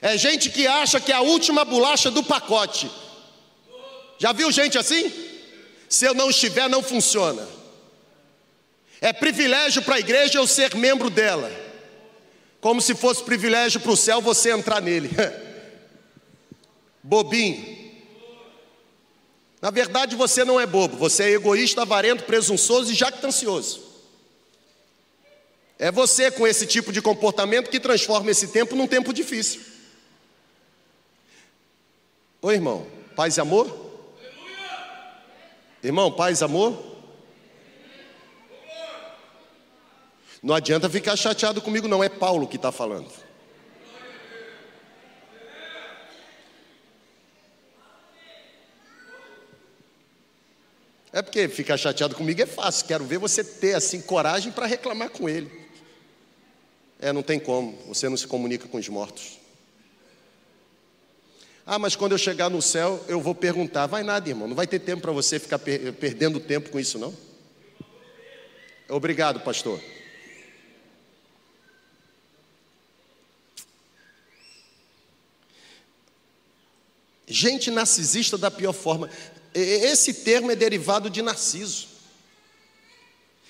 É 0.01 0.17
gente 0.17 0.49
que 0.49 0.65
acha 0.65 1.01
que 1.01 1.11
é 1.11 1.17
a 1.17 1.23
última 1.23 1.65
bolacha 1.65 2.09
do 2.09 2.23
pacote. 2.23 2.89
Já 4.17 4.31
viu 4.31 4.53
gente 4.53 4.79
assim? 4.79 5.13
Se 5.89 6.05
eu 6.05 6.15
não 6.15 6.31
estiver, 6.31 6.69
não 6.69 6.85
funciona. 6.85 7.45
É 9.01 9.13
privilégio 9.13 9.83
para 9.83 9.97
a 9.97 9.99
igreja 9.99 10.39
eu 10.39 10.47
ser 10.47 10.73
membro 10.77 11.11
dela 11.11 11.64
como 12.65 12.81
se 12.81 12.95
fosse 12.95 13.23
privilégio 13.23 13.79
para 13.79 13.91
o 13.91 13.97
céu 13.97 14.23
você 14.23 14.51
entrar 14.51 14.81
nele. 14.81 15.11
Bobinho. 17.05 17.93
Na 19.61 19.71
verdade, 19.71 20.17
você 20.17 20.47
não 20.47 20.59
é 20.59 20.65
bobo, 20.65 20.97
você 20.97 21.25
é 21.25 21.31
egoísta, 21.33 21.83
avarento, 21.83 22.25
presunçoso 22.25 22.91
e 22.91 22.95
jactancioso. 22.95 23.83
É 25.79 25.93
você 25.93 26.31
com 26.31 26.47
esse 26.47 26.67
tipo 26.67 26.91
de 26.91 27.03
comportamento 27.03 27.69
que 27.69 27.79
transforma 27.79 28.31
esse 28.31 28.49
tempo 28.49 28.75
num 28.75 28.87
tempo 28.87 29.13
difícil. 29.13 29.61
Oi, 32.41 32.55
irmão, 32.55 32.87
paz 33.15 33.37
e 33.37 33.43
amor? 33.43 33.93
Irmão, 35.83 36.11
paz 36.11 36.41
e 36.41 36.45
amor? 36.45 36.94
Não 40.45 40.55
adianta 40.55 40.91
ficar 40.91 41.17
chateado 41.17 41.63
comigo, 41.63 41.89
não, 41.89 42.05
é 42.05 42.09
Paulo 42.11 42.47
que 42.47 42.57
está 42.57 42.71
falando. 42.71 43.11
É 51.11 51.23
porque 51.23 51.49
ficar 51.49 51.79
chateado 51.79 52.15
comigo 52.15 52.43
é 52.43 52.45
fácil, 52.45 52.87
quero 52.87 53.07
ver 53.07 53.17
você 53.17 53.43
ter 53.43 53.73
assim 53.73 54.03
coragem 54.03 54.53
para 54.53 54.67
reclamar 54.67 55.09
com 55.09 55.31
ele. 55.31 55.51
É, 57.01 57.11
não 57.11 57.23
tem 57.23 57.41
como, 57.41 57.79
você 57.89 58.07
não 58.11 58.17
se 58.19 58.27
comunica 58.27 58.69
com 58.69 58.77
os 58.77 58.89
mortos. 58.91 59.39
Ah, 61.65 61.79
mas 61.79 61.97
quando 61.97 62.13
eu 62.13 62.19
chegar 62.19 62.51
no 62.51 62.61
céu, 62.61 63.03
eu 63.09 63.19
vou 63.19 63.35
perguntar. 63.35 63.87
Vai 63.87 64.03
nada, 64.03 64.29
irmão, 64.29 64.47
não 64.47 64.55
vai 64.55 64.67
ter 64.67 64.81
tempo 64.81 65.01
para 65.01 65.13
você 65.13 65.39
ficar 65.39 65.59
per 65.59 65.95
perdendo 65.95 66.39
tempo 66.39 66.69
com 66.69 66.79
isso, 66.79 66.99
não? 66.99 67.15
Obrigado, 68.91 69.41
pastor. 69.41 69.81
Gente 77.27 77.71
narcisista 77.71 78.37
da 78.37 78.51
pior 78.51 78.73
forma. 78.73 79.09
Esse 79.55 80.13
termo 80.13 80.51
é 80.51 80.57
derivado 80.57 81.09
de 81.09 81.23
Narciso. 81.23 81.89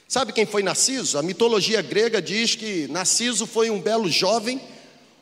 Sabe 0.07 0.33
quem 0.33 0.47
foi 0.47 0.63
Narciso? 0.63 1.19
A 1.19 1.23
mitologia 1.23 1.83
grega 1.83 2.21
diz 2.21 2.55
que 2.55 2.87
Narciso 2.89 3.47
foi 3.47 3.71
um 3.71 3.81
belo 3.81 4.09
jovem, 4.09 4.61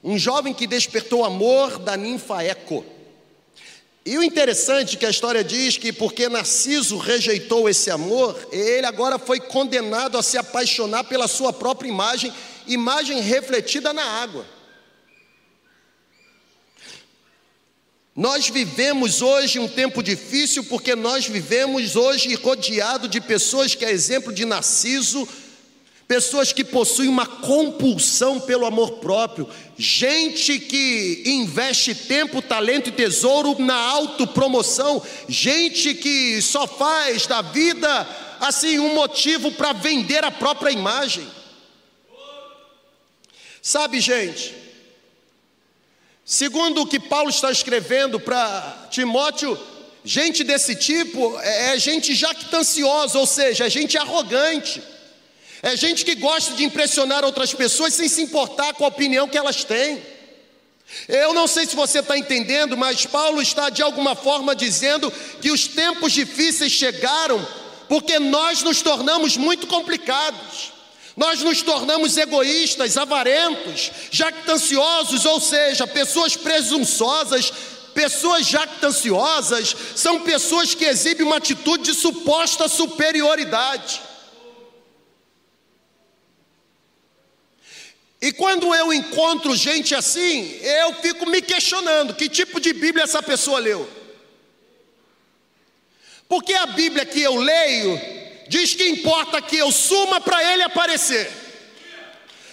um 0.03 0.19
jovem 0.19 0.53
que 0.53 0.67
despertou 0.67 1.25
amor 1.25 1.79
da 1.79 1.97
ninfa 1.97 2.43
Eco. 2.43 2.85
E 4.05 4.19
o 4.19 4.23
interessante 4.23 4.97
é 4.97 4.99
que 4.99 5.07
a 5.07 5.11
história 5.11 5.45
diz 5.45 5.77
que 5.77 5.93
porque 5.93 6.29
Narciso 6.29 6.99
rejeitou 6.99 7.69
esse 7.69 7.89
amor, 7.89 8.37
ele 8.51 8.85
agora 8.85 9.17
foi 9.19 9.39
condenado 9.39 10.19
a 10.19 10.23
se 10.23 10.37
apaixonar 10.37 11.05
pela 11.05 11.29
sua 11.29 11.53
própria 11.53 11.89
imagem, 11.89 12.33
imagem 12.67 13.21
refletida 13.21 13.93
na 13.93 14.03
água. 14.03 14.45
Nós 18.15 18.51
vivemos 18.51 19.23
hoje 19.23 19.59
um 19.59 19.67
tempo 19.67 20.03
difícil 20.03 20.65
porque 20.65 20.95
nós 20.95 21.27
vivemos 21.27 21.97
hoje 21.97 22.35
rodeado 22.35 23.09
de 23.09 23.21
pessoas 23.23 23.75
que 23.75 23.87
é 23.87 23.91
exemplo 23.91 24.35
de 24.35 24.45
Narciso, 24.45 25.27
pessoas 26.07 26.53
que 26.53 26.63
possuem 26.63 27.09
uma 27.09 27.25
compulsão 27.25 28.39
pelo 28.39 28.67
amor 28.67 28.99
próprio, 28.99 29.49
gente 29.79 30.59
que 30.59 31.23
investe 31.25 31.95
tempo, 31.95 32.43
talento 32.43 32.91
e 32.91 32.93
tesouro 32.93 33.57
na 33.59 33.77
autopromoção, 33.77 35.03
gente 35.27 35.95
que 35.95 36.43
só 36.43 36.67
faz 36.67 37.27
da 37.27 37.41
vida 37.41 38.07
assim 38.41 38.79
um 38.79 38.95
motivo 38.95 39.53
para 39.53 39.73
vender 39.73 40.23
a 40.23 40.31
própria 40.31 40.71
imagem. 40.71 41.27
Sabe, 43.63 44.01
gente, 44.01 44.55
Segundo 46.25 46.83
o 46.83 46.87
que 46.87 47.01
Paulo 47.01 47.31
está 47.31 47.51
escrevendo 47.51 48.21
para 48.21 48.89
Timóteo, 48.91 49.59
gente 50.05 50.45
desse 50.45 50.77
tipo 50.77 51.39
é, 51.41 51.75
é 51.75 51.79
gente 51.79 52.15
jactanciosa, 52.15 53.19
ou 53.19 53.27
seja, 53.27 53.67
é 53.67 53.71
gente 53.71 53.99
arrogante, 53.99 54.83
é 55.63 55.77
gente 55.77 56.05
que 56.05 56.15
gosta 56.15 56.55
de 56.55 56.65
impressionar 56.65 57.25
outras 57.25 57.53
pessoas 57.53 57.95
sem 57.95 58.09
se 58.09 58.23
importar 58.23 58.75
com 58.75 58.85
a 58.85 58.89
opinião 58.89 59.29
que 59.29 59.39
elas 59.39 59.65
têm. 59.65 60.01
Eu 61.09 61.33
não 61.33 61.47
sei 61.47 61.67
se 61.67 61.75
você 61.75 62.01
está 62.01 62.19
entendendo, 62.19 62.77
mas 62.77 63.07
Paulo 63.07 63.41
está 63.41 63.71
de 63.71 63.83
alguma 63.83 64.15
forma 64.15 64.55
dizendo 64.55 65.11
que 65.41 65.51
os 65.51 65.67
tempos 65.67 66.13
difíceis 66.13 66.71
chegaram 66.71 67.45
porque 67.89 68.19
nós 68.19 68.63
nos 68.63 68.81
tornamos 68.83 69.37
muito 69.37 69.67
complicados. 69.67 70.73
Nós 71.17 71.43
nos 71.43 71.63
tornamos 71.63 72.17
egoístas, 72.17 72.97
avarentos, 72.97 73.91
jactanciosos, 74.11 75.25
ou 75.25 75.41
seja, 75.41 75.87
pessoas 75.87 76.37
presunçosas. 76.37 77.53
Pessoas 77.95 78.47
jactanciosas 78.47 79.77
são 79.95 80.21
pessoas 80.21 80.75
que 80.75 80.87
exibem 80.87 81.27
uma 81.27 81.37
atitude 81.37 81.85
de 81.85 81.95
suposta 81.95 82.67
superioridade. 82.67 84.01
E 88.23 88.33
quando 88.33 88.73
eu 88.73 88.93
encontro 88.93 89.55
gente 89.55 89.95
assim, 89.95 90.57
eu 90.63 90.95
fico 91.03 91.29
me 91.29 91.43
questionando: 91.43 92.15
que 92.15 92.31
tipo 92.31 92.61
de 92.61 92.73
Bíblia 92.73 93.05
essa 93.05 93.23
pessoa 93.23 93.59
leu? 93.59 93.87
Porque 96.29 96.55
a 96.55 96.65
Bíblia 96.65 97.05
que 97.05 97.21
eu 97.21 97.35
leio 97.37 98.22
diz 98.49 98.75
que 98.75 98.89
importa 98.89 99.41
que 99.41 99.57
eu 99.57 99.71
suma 99.71 100.21
para 100.21 100.43
ele 100.53 100.63
aparecer. 100.63 101.31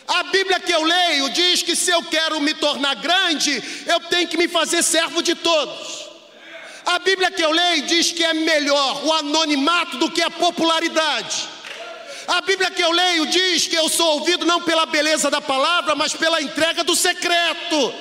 A 0.08 0.24
Bíblia 0.24 0.60
que 0.60 0.72
eu 0.72 0.82
leio 0.82 1.30
diz 1.30 1.62
que 1.62 1.76
se 1.76 1.92
eu 1.92 2.02
quero 2.04 2.40
me 2.42 2.56
tornar 2.56 2.96
grande, 2.96 3.62
eu 3.86 4.00
tenho 4.02 4.28
que 4.28 4.38
me 4.38 4.48
fazer 4.48 4.82
servo 4.82 5.22
de 5.22 5.36
todos. 5.36 6.10
A 6.84 6.98
Bíblia 6.98 7.30
que 7.30 7.44
eu 7.44 7.52
leio 7.52 7.84
diz 7.84 8.12
que 8.12 8.24
é 8.24 8.34
melhor 8.34 9.06
o 9.06 9.14
anonimato 9.14 9.98
do 9.98 10.10
que 10.10 10.24
a 10.24 10.32
popularidade. 10.32 11.48
A 12.28 12.42
Bíblia 12.42 12.72
que 12.72 12.82
eu 12.82 12.92
leio 12.92 13.28
diz 13.28 13.68
que 13.68 13.76
eu 13.76 13.88
sou 13.88 14.20
ouvido 14.20 14.46
não 14.46 14.62
pela 14.62 14.88
beleza 14.88 15.30
da 15.30 15.42
palavra, 15.42 15.94
mas 15.96 16.14
pela 16.14 16.42
entrega 16.42 16.84
do 16.84 16.96
secreto. 16.96 17.94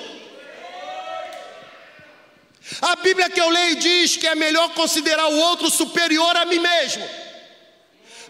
A 2.80 2.96
Bíblia 2.96 3.28
que 3.28 3.40
eu 3.40 3.48
leio 3.50 3.76
diz 3.76 4.16
que 4.16 4.26
é 4.26 4.34
melhor 4.34 4.70
considerar 4.70 5.28
o 5.28 5.38
outro 5.38 5.70
superior 5.70 6.36
a 6.36 6.44
mim 6.46 6.58
mesmo. 6.58 7.27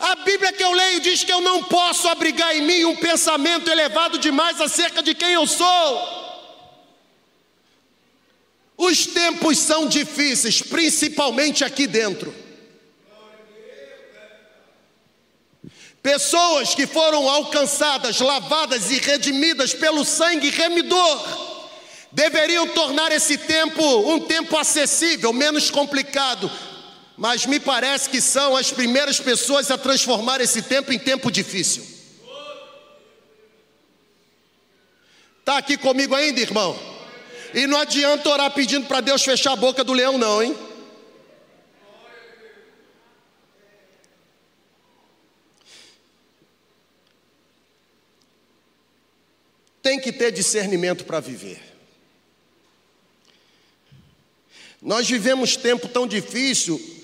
A 0.00 0.14
Bíblia 0.16 0.52
que 0.52 0.62
eu 0.62 0.72
leio 0.72 1.00
diz 1.00 1.24
que 1.24 1.32
eu 1.32 1.40
não 1.40 1.64
posso 1.64 2.08
abrigar 2.08 2.54
em 2.56 2.62
mim 2.62 2.84
um 2.84 2.96
pensamento 2.96 3.70
elevado 3.70 4.18
demais 4.18 4.60
acerca 4.60 5.02
de 5.02 5.14
quem 5.14 5.32
eu 5.32 5.46
sou. 5.46 6.18
Os 8.76 9.06
tempos 9.06 9.58
são 9.58 9.88
difíceis, 9.88 10.62
principalmente 10.62 11.64
aqui 11.64 11.86
dentro. 11.86 12.32
Pessoas 16.00 16.76
que 16.76 16.86
foram 16.86 17.28
alcançadas, 17.28 18.20
lavadas 18.20 18.90
e 18.92 18.98
redimidas 18.98 19.74
pelo 19.74 20.04
sangue 20.04 20.48
remidor, 20.48 21.48
deveriam 22.12 22.68
tornar 22.68 23.10
esse 23.10 23.36
tempo 23.36 23.82
um 23.82 24.20
tempo 24.20 24.56
acessível, 24.56 25.32
menos 25.32 25.70
complicado, 25.70 26.50
mas 27.18 27.44
me 27.46 27.58
parece 27.58 28.08
que 28.08 28.20
são 28.20 28.56
as 28.56 28.70
primeiras 28.70 29.18
pessoas 29.18 29.72
a 29.72 29.76
transformar 29.76 30.40
esse 30.40 30.62
tempo 30.62 30.92
em 30.92 30.98
tempo 31.00 31.32
difícil. 31.32 31.84
Está 35.40 35.58
aqui 35.58 35.76
comigo 35.76 36.14
ainda, 36.14 36.40
irmão? 36.40 36.78
E 37.52 37.66
não 37.66 37.80
adianta 37.80 38.28
orar 38.28 38.52
pedindo 38.52 38.86
para 38.86 39.00
Deus 39.00 39.24
fechar 39.24 39.54
a 39.54 39.56
boca 39.56 39.82
do 39.82 39.92
leão, 39.92 40.16
não, 40.16 40.40
hein? 40.40 40.56
Tem 49.82 49.98
que 49.98 50.12
ter 50.12 50.30
discernimento 50.30 51.04
para 51.04 51.18
viver. 51.18 51.60
Nós 54.80 55.08
vivemos 55.08 55.56
tempo 55.56 55.88
tão 55.88 56.06
difícil 56.06 56.97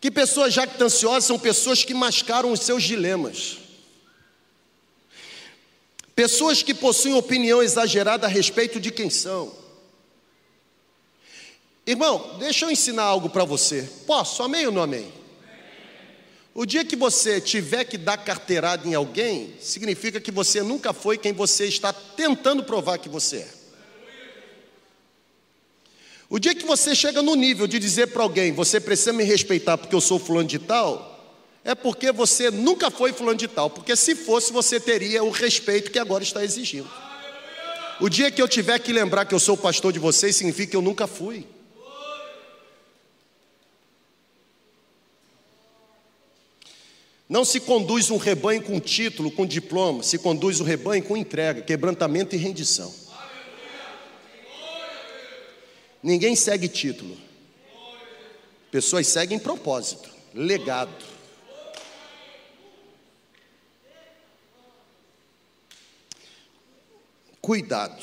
que 0.00 0.10
pessoas 0.10 0.52
jactanciosas 0.52 1.24
são 1.24 1.38
pessoas 1.38 1.84
que 1.84 1.94
mascaram 1.94 2.50
os 2.52 2.60
seus 2.60 2.82
dilemas. 2.82 3.58
Pessoas 6.14 6.62
que 6.62 6.74
possuem 6.74 7.14
opinião 7.14 7.62
exagerada 7.62 8.26
a 8.26 8.30
respeito 8.30 8.80
de 8.80 8.90
quem 8.90 9.08
são. 9.08 9.54
Irmão, 11.86 12.36
deixa 12.38 12.64
eu 12.64 12.70
ensinar 12.70 13.04
algo 13.04 13.30
para 13.30 13.44
você. 13.44 13.88
Posso? 14.06 14.42
Amém 14.42 14.66
ou 14.66 14.72
não 14.72 14.82
amém? 14.82 15.12
O 16.54 16.66
dia 16.66 16.84
que 16.84 16.94
você 16.94 17.40
tiver 17.40 17.84
que 17.84 17.96
dar 17.96 18.18
carteirada 18.18 18.86
em 18.86 18.94
alguém, 18.94 19.54
significa 19.58 20.20
que 20.20 20.30
você 20.30 20.62
nunca 20.62 20.92
foi 20.92 21.16
quem 21.16 21.32
você 21.32 21.66
está 21.66 21.92
tentando 21.92 22.62
provar 22.62 22.98
que 22.98 23.08
você 23.08 23.38
é. 23.38 23.61
O 26.32 26.38
dia 26.38 26.54
que 26.54 26.64
você 26.64 26.94
chega 26.94 27.20
no 27.20 27.34
nível 27.34 27.66
de 27.66 27.78
dizer 27.78 28.06
para 28.06 28.22
alguém, 28.22 28.52
você 28.52 28.80
precisa 28.80 29.12
me 29.12 29.22
respeitar 29.22 29.76
porque 29.76 29.94
eu 29.94 30.00
sou 30.00 30.18
fulano 30.18 30.48
de 30.48 30.58
tal, 30.58 31.38
é 31.62 31.74
porque 31.74 32.10
você 32.10 32.50
nunca 32.50 32.90
foi 32.90 33.12
fulano 33.12 33.36
de 33.36 33.46
tal, 33.46 33.68
porque 33.68 33.94
se 33.94 34.14
fosse 34.14 34.50
você 34.50 34.80
teria 34.80 35.22
o 35.22 35.28
respeito 35.28 35.90
que 35.90 35.98
agora 35.98 36.24
está 36.24 36.42
exigindo. 36.42 36.90
O 38.00 38.08
dia 38.08 38.30
que 38.30 38.40
eu 38.40 38.48
tiver 38.48 38.78
que 38.78 38.94
lembrar 38.94 39.26
que 39.26 39.34
eu 39.34 39.38
sou 39.38 39.58
pastor 39.58 39.92
de 39.92 39.98
vocês, 39.98 40.34
significa 40.34 40.70
que 40.70 40.76
eu 40.76 40.80
nunca 40.80 41.06
fui. 41.06 41.46
Não 47.28 47.44
se 47.44 47.60
conduz 47.60 48.10
um 48.10 48.16
rebanho 48.16 48.62
com 48.62 48.80
título, 48.80 49.30
com 49.30 49.44
diploma, 49.44 50.02
se 50.02 50.16
conduz 50.16 50.60
o 50.60 50.62
um 50.62 50.66
rebanho 50.66 51.02
com 51.02 51.14
entrega, 51.14 51.60
quebrantamento 51.60 52.34
e 52.34 52.38
rendição. 52.38 53.01
Ninguém 56.02 56.34
segue 56.34 56.68
título. 56.68 57.16
Pessoas 58.70 59.06
seguem 59.06 59.38
propósito, 59.38 60.10
legado. 60.34 61.04
Cuidado. 67.40 68.02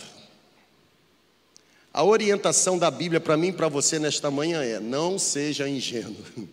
A 1.91 2.03
orientação 2.03 2.77
da 2.77 2.91
Bíblia 2.91 3.19
para 3.19 3.35
mim 3.35 3.47
e 3.47 3.53
para 3.53 3.67
você 3.67 3.97
nesta 3.97 4.29
manhã 4.29 4.63
é: 4.63 4.79
não 4.79 5.17
seja 5.17 5.67
ingênuo. 5.67 6.23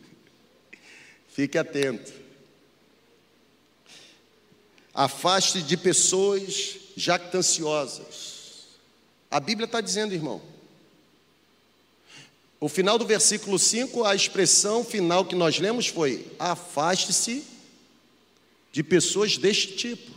Fique 1.28 1.58
atento. 1.58 2.12
Afaste 4.94 5.62
de 5.62 5.76
pessoas 5.76 6.78
jactanciosas. 6.96 8.78
A 9.30 9.38
Bíblia 9.38 9.66
está 9.66 9.82
dizendo, 9.82 10.14
irmão. 10.14 10.55
O 12.58 12.68
final 12.68 12.98
do 12.98 13.06
versículo 13.06 13.58
5, 13.58 14.04
a 14.04 14.14
expressão 14.14 14.82
final 14.84 15.24
que 15.24 15.34
nós 15.34 15.58
lemos 15.58 15.88
foi: 15.88 16.26
afaste-se 16.38 17.44
de 18.72 18.82
pessoas 18.82 19.36
deste 19.36 19.76
tipo. 19.76 20.16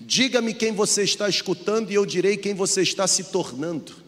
Diga-me 0.00 0.52
quem 0.52 0.72
você 0.72 1.02
está 1.02 1.28
escutando 1.28 1.90
e 1.90 1.94
eu 1.94 2.04
direi 2.04 2.36
quem 2.36 2.54
você 2.54 2.82
está 2.82 3.06
se 3.06 3.24
tornando. 3.24 4.06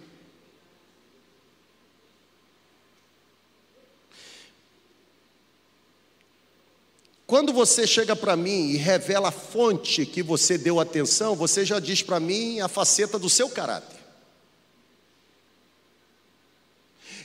Quando 7.26 7.52
você 7.52 7.86
chega 7.86 8.16
para 8.16 8.36
mim 8.36 8.70
e 8.70 8.76
revela 8.76 9.28
a 9.28 9.32
fonte 9.32 10.04
que 10.04 10.20
você 10.20 10.58
deu 10.58 10.80
atenção, 10.80 11.36
você 11.36 11.64
já 11.64 11.78
diz 11.78 12.02
para 12.02 12.18
mim 12.18 12.58
a 12.60 12.66
faceta 12.66 13.18
do 13.18 13.30
seu 13.30 13.48
caráter. 13.48 13.99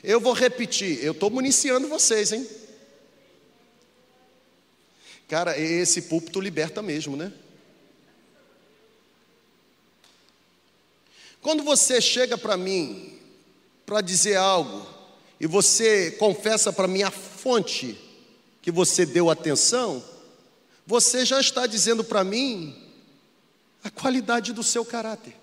Eu 0.08 0.20
vou 0.20 0.34
repetir, 0.34 1.04
eu 1.04 1.14
estou 1.14 1.32
municiando 1.32 1.88
vocês, 1.88 2.32
hein? 2.32 2.48
Cara, 5.28 5.58
esse 5.58 6.04
púlpito 6.04 6.40
liberta 6.40 6.84
mesmo, 6.84 7.18
né? 7.18 7.34
Quando 11.42 11.64
você 11.64 12.00
chega 12.00 12.38
para 12.38 12.56
mim 12.56 13.20
para 13.84 14.02
dizer 14.02 14.36
algo 14.36 14.88
e 15.40 15.48
você 15.48 16.12
confessa 16.12 16.72
para 16.72 16.88
mim 16.88 17.02
a 17.02 17.10
fonte 17.10 18.00
que 18.62 18.72
você 18.72 19.08
deu 19.08 19.32
atenção, 19.32 20.04
você 20.86 21.26
já 21.26 21.40
está 21.40 21.66
dizendo 21.66 22.04
para 22.04 22.24
mim 22.24 22.76
a 23.84 23.90
qualidade 23.90 24.54
do 24.54 24.62
seu 24.62 24.86
caráter. 24.86 25.36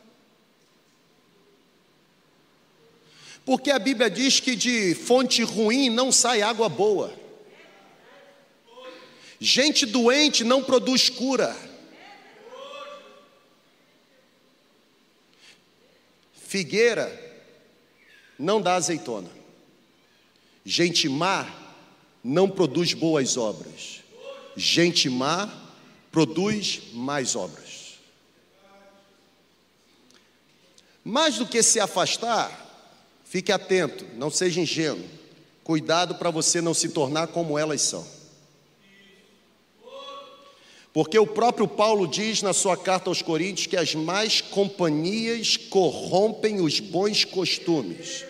Porque 3.44 3.70
a 3.70 3.78
Bíblia 3.78 4.08
diz 4.08 4.38
que 4.38 4.54
de 4.54 4.94
fonte 4.94 5.42
ruim 5.42 5.90
não 5.90 6.12
sai 6.12 6.42
água 6.42 6.68
boa. 6.68 7.12
Gente 9.40 9.84
doente 9.84 10.44
não 10.44 10.62
produz 10.62 11.08
cura. 11.08 11.56
Figueira 16.32 17.10
não 18.38 18.60
dá 18.60 18.74
azeitona. 18.74 19.30
Gente 20.64 21.08
má 21.08 21.50
não 22.22 22.48
produz 22.48 22.94
boas 22.94 23.36
obras. 23.36 24.02
Gente 24.56 25.08
má 25.10 25.50
produz 26.12 26.82
mais 26.92 27.34
obras. 27.34 27.98
Mais 31.02 31.36
do 31.36 31.46
que 31.48 31.62
se 31.64 31.80
afastar, 31.80 32.61
fique 33.32 33.50
atento, 33.50 34.04
não 34.14 34.30
seja 34.30 34.60
ingênuo. 34.60 35.08
Cuidado 35.64 36.16
para 36.16 36.28
você 36.28 36.60
não 36.60 36.74
se 36.74 36.90
tornar 36.90 37.28
como 37.28 37.58
elas 37.58 37.80
são. 37.80 38.06
Porque 40.92 41.18
o 41.18 41.26
próprio 41.26 41.66
Paulo 41.66 42.06
diz 42.06 42.42
na 42.42 42.52
sua 42.52 42.76
carta 42.76 43.08
aos 43.08 43.22
Coríntios 43.22 43.66
que 43.66 43.76
as 43.78 43.94
más 43.94 44.42
companhias 44.42 45.56
corrompem 45.56 46.60
os 46.60 46.78
bons 46.78 47.24
costumes. 47.24 48.26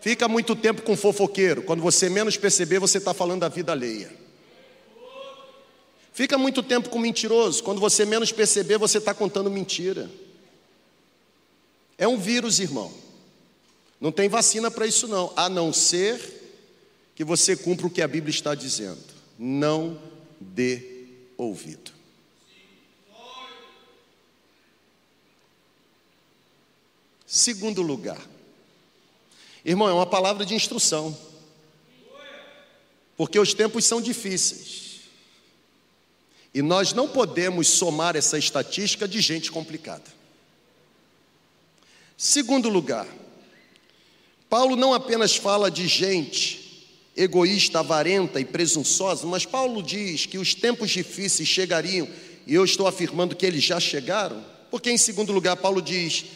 Fica 0.00 0.26
muito 0.26 0.56
tempo 0.56 0.82
com 0.82 0.96
fofoqueiro, 0.96 1.62
quando 1.62 1.80
você 1.80 2.10
menos 2.10 2.36
perceber, 2.36 2.80
você 2.80 2.98
está 2.98 3.14
falando 3.14 3.42
da 3.42 3.48
vida 3.48 3.70
alheia. 3.70 4.12
Fica 6.12 6.36
muito 6.36 6.64
tempo 6.64 6.90
com 6.90 6.98
mentiroso, 6.98 7.62
quando 7.62 7.80
você 7.80 8.04
menos 8.04 8.32
perceber, 8.32 8.76
você 8.76 8.98
está 8.98 9.14
contando 9.14 9.48
mentira. 9.48 10.10
É 11.96 12.08
um 12.08 12.18
vírus, 12.18 12.58
irmão. 12.58 13.11
Não 14.02 14.10
tem 14.10 14.28
vacina 14.28 14.68
para 14.68 14.84
isso, 14.84 15.06
não, 15.06 15.32
a 15.36 15.48
não 15.48 15.72
ser 15.72 16.20
que 17.14 17.22
você 17.22 17.56
cumpra 17.56 17.86
o 17.86 17.90
que 17.90 18.02
a 18.02 18.08
Bíblia 18.08 18.34
está 18.34 18.52
dizendo. 18.52 18.98
Não 19.38 19.96
dê 20.40 21.06
ouvido. 21.38 21.92
Segundo 27.24 27.80
lugar, 27.80 28.20
Irmão, 29.64 29.88
é 29.88 29.92
uma 29.92 30.04
palavra 30.04 30.44
de 30.44 30.52
instrução. 30.52 31.16
Porque 33.16 33.38
os 33.38 33.54
tempos 33.54 33.84
são 33.84 34.00
difíceis. 34.00 35.02
E 36.52 36.60
nós 36.60 36.92
não 36.92 37.08
podemos 37.08 37.68
somar 37.68 38.16
essa 38.16 38.36
estatística 38.36 39.06
de 39.06 39.20
gente 39.20 39.52
complicada. 39.52 40.10
Segundo 42.16 42.68
lugar, 42.68 43.06
Paulo 44.52 44.76
não 44.76 44.92
apenas 44.92 45.34
fala 45.34 45.70
de 45.70 45.88
gente 45.88 46.86
egoísta, 47.16 47.78
avarenta 47.78 48.38
e 48.38 48.44
presunçosa, 48.44 49.26
mas 49.26 49.46
Paulo 49.46 49.82
diz 49.82 50.26
que 50.26 50.36
os 50.36 50.54
tempos 50.54 50.90
difíceis 50.90 51.48
chegariam, 51.48 52.06
e 52.46 52.52
eu 52.52 52.62
estou 52.62 52.86
afirmando 52.86 53.34
que 53.34 53.46
eles 53.46 53.64
já 53.64 53.80
chegaram, 53.80 54.44
porque 54.70 54.90
em 54.90 54.98
segundo 54.98 55.32
lugar, 55.32 55.56
Paulo 55.56 55.80
diz: 55.80 56.26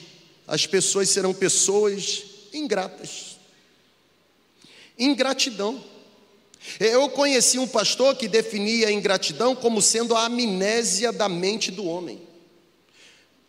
as 0.49 0.67
pessoas 0.67 1.11
serão 1.11 1.35
pessoas 1.35 2.23
ingratas. 2.55 3.37
Ingratidão. 4.99 5.85
Eu 6.81 7.11
conheci 7.11 7.59
um 7.59 7.69
pastor 7.69 8.17
que 8.17 8.29
definia 8.29 8.89
a 8.89 8.93
ingratidão 8.93 9.55
como 9.55 9.83
sendo 9.83 10.17
a 10.17 10.25
amnésia 10.25 11.13
da 11.13 11.29
mente 11.29 11.71
do 11.71 11.85
homem, 11.85 12.23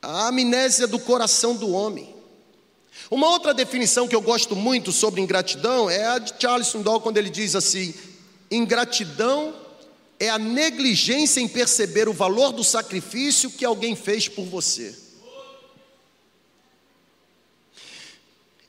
a 0.01 0.27
amnésia 0.27 0.87
do 0.87 0.99
coração 0.99 1.55
do 1.55 1.71
homem. 1.71 2.16
Uma 3.09 3.29
outra 3.29 3.53
definição 3.53 4.07
que 4.07 4.15
eu 4.15 4.21
gosto 4.21 4.55
muito 4.55 4.91
sobre 4.91 5.21
ingratidão 5.21 5.89
é 5.89 6.05
a 6.05 6.19
de 6.19 6.33
Charles 6.39 6.67
Sundall, 6.67 7.01
quando 7.01 7.17
ele 7.17 7.29
diz 7.29 7.55
assim: 7.55 7.93
ingratidão 8.51 9.55
é 10.19 10.29
a 10.29 10.37
negligência 10.37 11.39
em 11.39 11.47
perceber 11.47 12.09
o 12.09 12.13
valor 12.13 12.51
do 12.51 12.63
sacrifício 12.63 13.51
que 13.51 13.63
alguém 13.63 13.95
fez 13.95 14.27
por 14.27 14.45
você. 14.45 14.95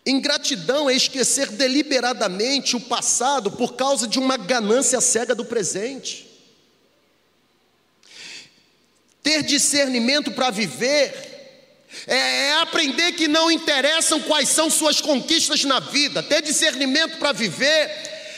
Ingratidão 0.08 0.88
é 0.88 0.94
esquecer 0.94 1.50
deliberadamente 1.50 2.74
o 2.74 2.80
passado 2.80 3.50
por 3.50 3.74
causa 3.74 4.08
de 4.08 4.18
uma 4.18 4.38
ganância 4.38 5.02
cega 5.02 5.34
do 5.34 5.44
presente. 5.44 6.26
Ter 9.22 9.42
discernimento 9.42 10.32
para 10.32 10.50
viver 10.50 11.27
é, 12.06 12.16
é, 12.16 12.52
aprender 12.60 13.12
que 13.12 13.28
não 13.28 13.50
interessam 13.50 14.20
quais 14.20 14.48
são 14.48 14.70
suas 14.70 15.00
conquistas 15.00 15.64
na 15.64 15.80
vida. 15.80 16.22
Ter 16.22 16.42
discernimento 16.42 17.18
para 17.18 17.32
viver 17.32 17.90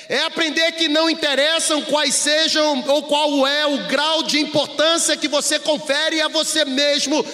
é 0.08 0.24
aprender 0.24 0.72
que 0.72 0.88
não 0.88 1.08
interessam 1.08 1.82
quais 1.82 2.14
sejam 2.14 2.84
ou 2.88 3.04
qual 3.04 3.46
é 3.46 3.66
o 3.66 3.86
grau 3.86 4.22
de 4.24 4.40
importância 4.40 5.16
que 5.16 5.28
você 5.28 5.58
confere 5.58 6.20
a 6.20 6.28
você 6.28 6.64
mesmo 6.64 7.24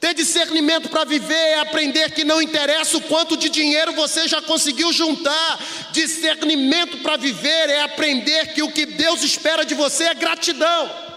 ter 0.00 0.14
discernimento 0.14 0.88
para 0.88 1.04
viver 1.04 1.34
é 1.34 1.58
aprender 1.58 2.12
que 2.12 2.22
não 2.22 2.40
interessa 2.40 2.96
o 2.96 3.00
quanto 3.02 3.36
de 3.36 3.48
dinheiro 3.48 3.92
você 3.94 4.28
já 4.28 4.40
conseguiu 4.40 4.92
juntar. 4.92 5.60
Discernimento 5.90 6.98
para 6.98 7.16
viver 7.16 7.70
é 7.70 7.82
aprender 7.82 8.54
que 8.54 8.62
o 8.62 8.70
que 8.70 8.86
Deus 8.86 9.24
espera 9.24 9.64
de 9.64 9.74
você 9.74 10.04
é 10.04 10.14
gratidão. 10.14 11.07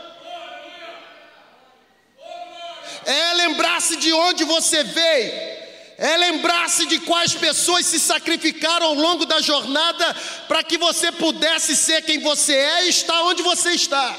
É 3.05 3.33
lembrar-se 3.33 3.95
de 3.97 4.13
onde 4.13 4.43
você 4.43 4.83
veio. 4.83 5.51
É 5.97 6.17
lembrar-se 6.17 6.87
de 6.87 6.99
quais 7.01 7.33
pessoas 7.33 7.85
se 7.85 7.99
sacrificaram 7.99 8.87
ao 8.87 8.93
longo 8.95 9.25
da 9.25 9.39
jornada 9.39 10.13
para 10.47 10.63
que 10.63 10.77
você 10.77 11.11
pudesse 11.11 11.75
ser 11.75 12.01
quem 12.01 12.19
você 12.19 12.55
é 12.55 12.85
e 12.85 12.89
estar 12.89 13.21
onde 13.23 13.43
você 13.43 13.71
está. 13.71 14.17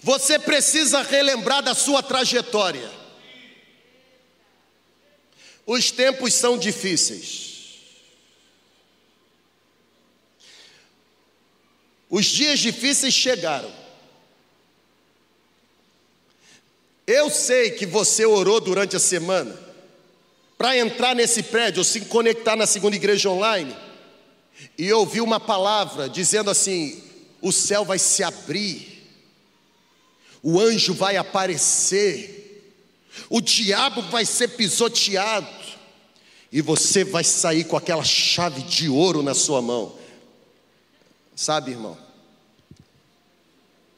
Você 0.00 0.38
precisa 0.38 1.02
relembrar 1.02 1.62
da 1.62 1.74
sua 1.74 2.02
trajetória. 2.02 2.90
Os 5.64 5.92
tempos 5.92 6.34
são 6.34 6.58
difíceis. 6.58 7.52
Os 12.10 12.26
dias 12.26 12.58
difíceis 12.58 13.14
chegaram. 13.14 13.81
Eu 17.06 17.30
sei 17.30 17.72
que 17.72 17.86
você 17.86 18.24
orou 18.24 18.60
durante 18.60 18.96
a 18.96 19.00
semana 19.00 19.58
para 20.56 20.76
entrar 20.76 21.14
nesse 21.14 21.42
prédio 21.42 21.80
ou 21.80 21.84
se 21.84 22.02
conectar 22.02 22.56
na 22.56 22.66
segunda 22.66 22.96
igreja 22.96 23.28
online 23.28 23.76
e 24.78 24.92
ouvir 24.92 25.20
uma 25.20 25.40
palavra 25.40 26.08
dizendo 26.08 26.50
assim: 26.50 27.02
o 27.40 27.50
céu 27.52 27.84
vai 27.84 27.98
se 27.98 28.22
abrir 28.22 28.92
o 30.42 30.58
anjo 30.58 30.92
vai 30.92 31.16
aparecer, 31.16 32.68
o 33.30 33.40
diabo 33.40 34.02
vai 34.02 34.24
ser 34.24 34.48
pisoteado, 34.48 35.46
e 36.50 36.60
você 36.60 37.04
vai 37.04 37.22
sair 37.22 37.64
com 37.64 37.76
aquela 37.76 38.02
chave 38.02 38.62
de 38.62 38.88
ouro 38.88 39.22
na 39.22 39.34
sua 39.34 39.62
mão. 39.62 39.96
Sabe, 41.36 41.70
irmão, 41.70 41.96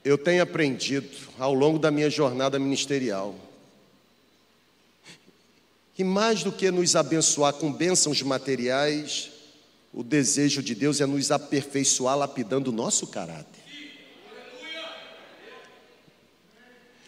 eu 0.05 0.19
tenho 0.19 0.43
aprendido 0.43 1.09
ao 1.39 1.55
longo 1.55 1.79
da 1.79 1.91
minha 1.91 2.11
jornada 2.11 2.59
ministerial 2.59 3.35
que 5.95 6.03
mais 6.03 6.43
do 6.43 6.51
que 6.51 6.71
nos 6.73 6.97
abençoar 6.97 7.55
com 7.55 7.73
bênçãos 7.73 8.21
materiais, 8.21 9.31
o 9.93 10.03
desejo 10.03 10.61
de 10.61 10.75
Deus 10.75 11.01
é 11.01 11.07
nos 11.07 11.31
aperfeiçoar 11.31 12.19
lapidando 12.19 12.71
o 12.71 12.75
nosso 12.75 13.07
caráter. 13.07 13.63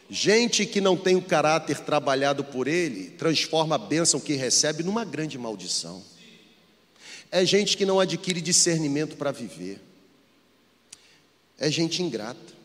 Gente 0.08 0.64
que 0.64 0.80
não 0.80 0.96
tem 0.96 1.16
o 1.16 1.22
caráter 1.22 1.80
trabalhado 1.80 2.44
por 2.44 2.68
ele, 2.68 3.10
transforma 3.10 3.74
a 3.74 3.78
bênção 3.78 4.20
que 4.20 4.34
recebe 4.34 4.84
numa 4.84 5.04
grande 5.04 5.36
maldição. 5.36 6.00
É 7.28 7.44
gente 7.44 7.76
que 7.76 7.84
não 7.84 7.98
adquire 7.98 8.40
discernimento 8.40 9.16
para 9.16 9.32
viver. 9.32 9.80
É 11.58 11.68
gente 11.68 12.04
ingrata. 12.04 12.55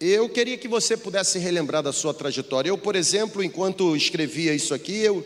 Eu 0.00 0.30
queria 0.30 0.56
que 0.56 0.66
você 0.66 0.96
pudesse 0.96 1.38
relembrar 1.38 1.82
da 1.82 1.92
sua 1.92 2.14
trajetória. 2.14 2.70
Eu, 2.70 2.78
por 2.78 2.96
exemplo, 2.96 3.44
enquanto 3.44 3.94
escrevia 3.94 4.54
isso 4.54 4.72
aqui, 4.72 4.96
eu, 4.98 5.22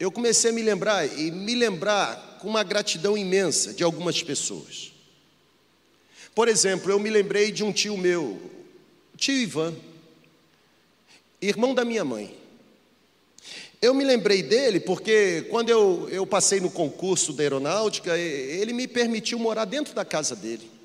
eu 0.00 0.10
comecei 0.10 0.50
a 0.50 0.54
me 0.54 0.62
lembrar 0.62 1.06
e 1.18 1.30
me 1.30 1.54
lembrar 1.54 2.38
com 2.40 2.48
uma 2.48 2.62
gratidão 2.62 3.14
imensa 3.14 3.74
de 3.74 3.84
algumas 3.84 4.22
pessoas. 4.22 4.90
Por 6.34 6.48
exemplo, 6.48 6.90
eu 6.90 6.98
me 6.98 7.10
lembrei 7.10 7.52
de 7.52 7.62
um 7.62 7.70
tio 7.70 7.94
meu, 7.94 8.40
tio 9.18 9.34
Ivan, 9.34 9.74
irmão 11.38 11.74
da 11.74 11.84
minha 11.84 12.04
mãe. 12.04 12.34
Eu 13.82 13.92
me 13.92 14.02
lembrei 14.02 14.42
dele 14.42 14.80
porque 14.80 15.42
quando 15.50 15.68
eu, 15.68 16.08
eu 16.10 16.26
passei 16.26 16.58
no 16.58 16.70
concurso 16.70 17.34
da 17.34 17.42
aeronáutica, 17.42 18.16
ele 18.16 18.72
me 18.72 18.88
permitiu 18.88 19.38
morar 19.38 19.66
dentro 19.66 19.94
da 19.94 20.06
casa 20.06 20.34
dele. 20.34 20.75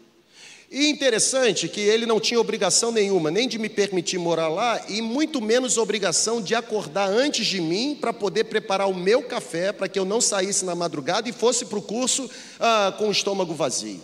E 0.72 0.88
interessante 0.88 1.68
que 1.68 1.82
ele 1.82 2.06
não 2.06 2.18
tinha 2.18 2.40
obrigação 2.40 2.94
nenhuma, 2.94 3.30
nem 3.30 3.46
de 3.46 3.60
me 3.60 3.68
permitir 3.68 4.18
morar 4.18 4.48
lá, 4.48 4.82
e 4.88 5.02
muito 5.02 5.42
menos 5.42 5.78
obrigação 5.78 6.42
de 6.42 6.56
acordar 6.56 7.10
antes 7.10 7.46
de 7.46 7.60
mim 7.60 7.98
para 8.00 8.14
poder 8.14 8.46
preparar 8.46 8.88
o 8.88 8.96
meu 8.96 9.22
café, 9.22 9.74
para 9.74 9.90
que 9.90 10.00
eu 10.00 10.06
não 10.06 10.22
saísse 10.22 10.64
na 10.64 10.74
madrugada 10.74 11.28
e 11.28 11.34
fosse 11.34 11.66
para 11.66 11.78
o 11.78 11.82
curso 11.82 12.32
ah, 12.58 12.96
com 12.98 13.10
o 13.10 13.12
estômago 13.12 13.54
vazio. 13.54 14.02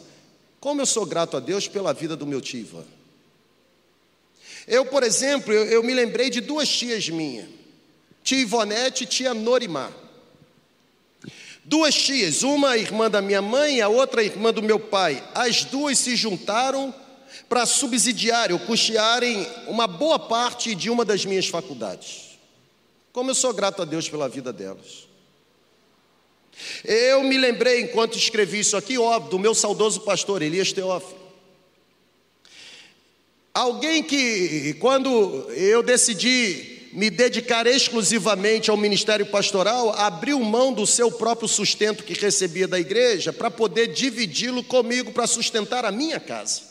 Como 0.59 0.81
eu 0.81 0.85
sou 0.85 1.05
grato 1.05 1.37
a 1.37 1.39
Deus 1.39 1.69
pela 1.69 1.93
vida 1.93 2.17
do 2.17 2.27
meu 2.27 2.41
tio 2.41 2.59
Ivan. 2.59 2.85
Eu, 4.67 4.85
por 4.87 5.03
exemplo, 5.03 5.53
eu, 5.53 5.63
eu 5.67 5.81
me 5.81 5.93
lembrei 5.93 6.29
de 6.29 6.41
duas 6.41 6.67
tias 6.67 7.07
minhas, 7.07 7.47
tia 8.21 8.39
Ivonete 8.39 9.05
e 9.05 9.07
tia 9.07 9.33
Norimar. 9.33 9.93
Duas 11.67 11.93
tias, 11.95 12.43
uma 12.43 12.77
irmã 12.77 13.09
da 13.09 13.21
minha 13.21 13.41
mãe 13.41 13.75
e 13.75 13.81
a 13.81 13.89
outra 13.89 14.23
irmã 14.23 14.53
do 14.53 14.63
meu 14.63 14.79
pai. 14.79 15.21
As 15.35 15.65
duas 15.65 15.97
se 15.97 16.15
juntaram 16.15 16.95
para 17.49 17.65
subsidiar 17.65 18.53
ou 18.53 18.59
custearem 18.59 19.45
uma 19.67 19.85
boa 19.85 20.17
parte 20.17 20.73
de 20.73 20.89
uma 20.89 21.03
das 21.03 21.25
minhas 21.25 21.45
faculdades. 21.49 22.37
Como 23.11 23.31
eu 23.31 23.35
sou 23.35 23.53
grato 23.53 23.81
a 23.81 23.85
Deus 23.85 24.07
pela 24.07 24.29
vida 24.29 24.53
delas. 24.53 25.09
Eu 26.85 27.21
me 27.25 27.37
lembrei, 27.37 27.81
enquanto 27.81 28.17
escrevi 28.17 28.59
isso 28.59 28.77
aqui, 28.77 28.97
óbvio, 28.97 29.31
do 29.31 29.39
meu 29.39 29.53
saudoso 29.53 29.99
pastor 29.99 30.41
Elias 30.41 30.71
Teófilo. 30.71 31.19
Alguém 33.53 34.01
que, 34.01 34.73
quando 34.75 35.51
eu 35.51 35.83
decidi 35.83 36.76
me 36.93 37.09
dedicar 37.09 37.67
exclusivamente 37.67 38.69
ao 38.69 38.77
ministério 38.77 39.25
pastoral, 39.25 39.91
abriu 39.91 40.39
mão 40.39 40.73
do 40.73 40.87
seu 40.87 41.11
próprio 41.11 41.47
sustento 41.47 42.03
que 42.03 42.13
recebia 42.13 42.67
da 42.67 42.79
igreja 42.79 43.31
para 43.33 43.51
poder 43.51 43.87
dividi-lo 43.87 44.63
comigo 44.63 45.11
para 45.11 45.27
sustentar 45.27 45.85
a 45.85 45.91
minha 45.91 46.19
casa. 46.19 46.61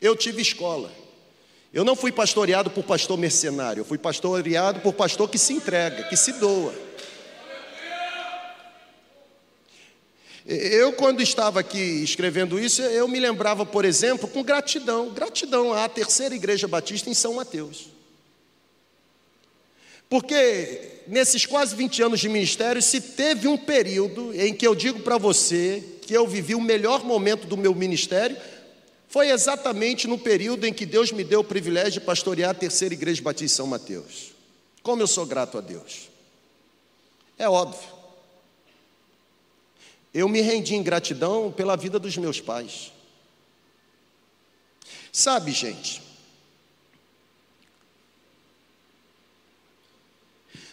Eu 0.00 0.16
tive 0.16 0.42
escola. 0.42 0.92
Eu 1.72 1.84
não 1.84 1.94
fui 1.94 2.10
pastoreado 2.10 2.70
por 2.70 2.82
pastor 2.84 3.18
mercenário, 3.18 3.82
eu 3.82 3.84
fui 3.84 3.98
pastoreado 3.98 4.80
por 4.80 4.94
pastor 4.94 5.28
que 5.28 5.36
se 5.36 5.52
entrega, 5.52 6.04
que 6.04 6.16
se 6.16 6.32
doa. 6.32 6.72
Eu, 10.46 10.94
quando 10.94 11.20
estava 11.20 11.60
aqui 11.60 12.02
escrevendo 12.02 12.58
isso, 12.58 12.80
eu 12.80 13.06
me 13.06 13.20
lembrava, 13.20 13.66
por 13.66 13.84
exemplo, 13.84 14.26
com 14.26 14.42
gratidão, 14.42 15.10
gratidão 15.10 15.74
à 15.74 15.86
terceira 15.90 16.34
igreja 16.34 16.66
batista 16.66 17.10
em 17.10 17.14
São 17.14 17.34
Mateus. 17.34 17.97
Porque 20.08 21.02
nesses 21.06 21.44
quase 21.44 21.74
20 21.74 22.02
anos 22.02 22.20
de 22.20 22.28
ministério, 22.28 22.80
se 22.80 23.00
teve 23.00 23.46
um 23.46 23.58
período 23.58 24.32
em 24.34 24.54
que 24.54 24.66
eu 24.66 24.74
digo 24.74 25.00
para 25.00 25.18
você 25.18 25.82
que 26.02 26.14
eu 26.14 26.26
vivi 26.26 26.54
o 26.54 26.60
melhor 26.60 27.04
momento 27.04 27.46
do 27.46 27.56
meu 27.56 27.74
ministério, 27.74 28.36
foi 29.08 29.30
exatamente 29.30 30.06
no 30.06 30.18
período 30.18 30.66
em 30.66 30.72
que 30.72 30.86
Deus 30.86 31.12
me 31.12 31.24
deu 31.24 31.40
o 31.40 31.44
privilégio 31.44 31.92
de 31.92 32.00
pastorear 32.00 32.50
a 32.50 32.54
terceira 32.54 32.94
igreja 32.94 33.22
batista 33.22 33.56
São 33.56 33.66
Mateus. 33.66 34.32
Como 34.82 35.02
eu 35.02 35.06
sou 35.06 35.26
grato 35.26 35.58
a 35.58 35.60
Deus. 35.60 36.08
É 37.38 37.48
óbvio. 37.48 37.96
Eu 40.12 40.28
me 40.28 40.40
rendi 40.40 40.74
em 40.74 40.82
gratidão 40.82 41.52
pela 41.52 41.76
vida 41.76 41.98
dos 41.98 42.16
meus 42.16 42.40
pais. 42.40 42.92
Sabe, 45.12 45.52
gente, 45.52 46.02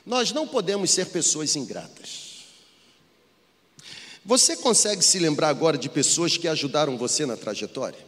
nós 0.06 0.32
não 0.32 0.48
podemos 0.48 0.91
ser 0.91 1.08
pessoas 1.08 1.56
ingratas. 1.56 2.46
Você 4.24 4.56
consegue 4.58 5.04
se 5.04 5.20
lembrar 5.20 5.50
agora 5.50 5.78
de 5.78 5.89
pessoas 5.89 6.38
que 6.38 6.48
ajudaram 6.48 6.98
você 6.98 7.26
na 7.26 7.38
trajetória? 7.38 8.06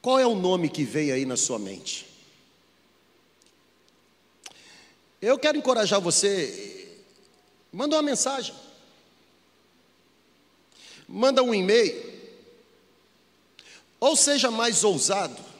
Qual 0.00 0.18
é 0.18 0.26
o 0.26 0.34
nome 0.34 0.68
que 0.68 0.84
veio 0.84 1.14
aí 1.14 1.24
na 1.24 1.36
sua 1.36 1.58
mente? 1.58 2.06
Eu 5.20 5.38
quero 5.38 5.56
encorajar 5.56 6.00
você, 6.00 6.98
manda 7.72 7.96
uma 7.96 8.02
mensagem, 8.02 8.54
manda 11.08 11.42
um 11.42 11.54
e-mail, 11.54 12.12
ou 13.98 14.14
seja 14.14 14.50
mais 14.50 14.84
ousado, 14.84 15.53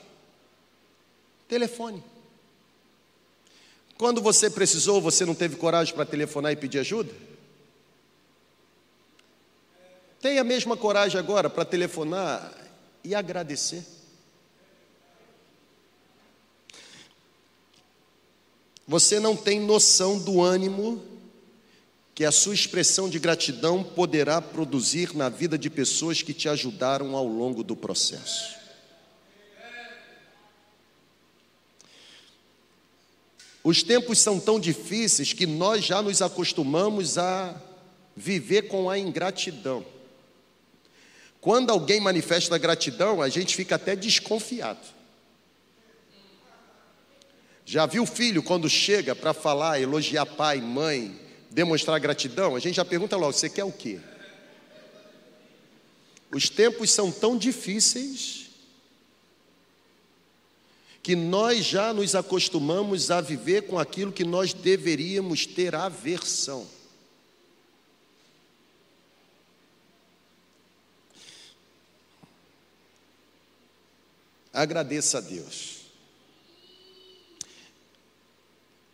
telefone. 1.48 2.02
Quando 3.96 4.20
você 4.20 4.50
precisou, 4.50 5.00
você 5.00 5.24
não 5.24 5.34
teve 5.34 5.56
coragem 5.56 5.94
para 5.94 6.04
telefonar 6.04 6.52
e 6.52 6.56
pedir 6.56 6.80
ajuda? 6.80 7.12
Tenha 10.20 10.40
a 10.40 10.44
mesma 10.44 10.76
coragem 10.76 11.18
agora 11.18 11.50
para 11.50 11.64
telefonar 11.64 12.52
e 13.04 13.14
agradecer. 13.14 13.84
Você 18.86 19.20
não 19.20 19.36
tem 19.36 19.60
noção 19.60 20.18
do 20.18 20.42
ânimo 20.42 21.02
que 22.14 22.24
a 22.24 22.32
sua 22.32 22.54
expressão 22.54 23.08
de 23.08 23.18
gratidão 23.18 23.82
poderá 23.82 24.40
produzir 24.40 25.14
na 25.14 25.28
vida 25.28 25.58
de 25.58 25.68
pessoas 25.68 26.22
que 26.22 26.32
te 26.32 26.48
ajudaram 26.48 27.16
ao 27.16 27.26
longo 27.26 27.64
do 27.64 27.74
processo. 27.74 28.63
Os 33.64 33.82
tempos 33.82 34.18
são 34.18 34.38
tão 34.38 34.60
difíceis 34.60 35.32
que 35.32 35.46
nós 35.46 35.82
já 35.82 36.02
nos 36.02 36.20
acostumamos 36.20 37.16
a 37.16 37.58
viver 38.14 38.68
com 38.68 38.90
a 38.90 38.98
ingratidão. 38.98 39.84
Quando 41.40 41.70
alguém 41.70 41.98
manifesta 41.98 42.58
gratidão, 42.58 43.22
a 43.22 43.28
gente 43.30 43.56
fica 43.56 43.76
até 43.76 43.96
desconfiado. 43.96 44.86
Já 47.64 47.86
viu 47.86 48.02
o 48.02 48.06
filho 48.06 48.42
quando 48.42 48.68
chega 48.68 49.16
para 49.16 49.32
falar, 49.32 49.80
elogiar 49.80 50.26
pai, 50.26 50.60
mãe, 50.60 51.18
demonstrar 51.50 51.98
gratidão? 51.98 52.54
A 52.54 52.60
gente 52.60 52.76
já 52.76 52.84
pergunta 52.84 53.16
logo: 53.16 53.32
você 53.32 53.48
quer 53.48 53.64
o 53.64 53.72
quê? 53.72 53.98
Os 56.30 56.50
tempos 56.50 56.90
são 56.90 57.10
tão 57.10 57.38
difíceis 57.38 58.43
que 61.04 61.14
nós 61.14 61.66
já 61.66 61.92
nos 61.92 62.14
acostumamos 62.14 63.10
a 63.10 63.20
viver 63.20 63.66
com 63.66 63.78
aquilo 63.78 64.10
que 64.10 64.24
nós 64.24 64.54
deveríamos 64.54 65.44
ter 65.44 65.74
aversão. 65.74 66.66
Agradeça 74.50 75.18
a 75.18 75.20
Deus. 75.20 75.80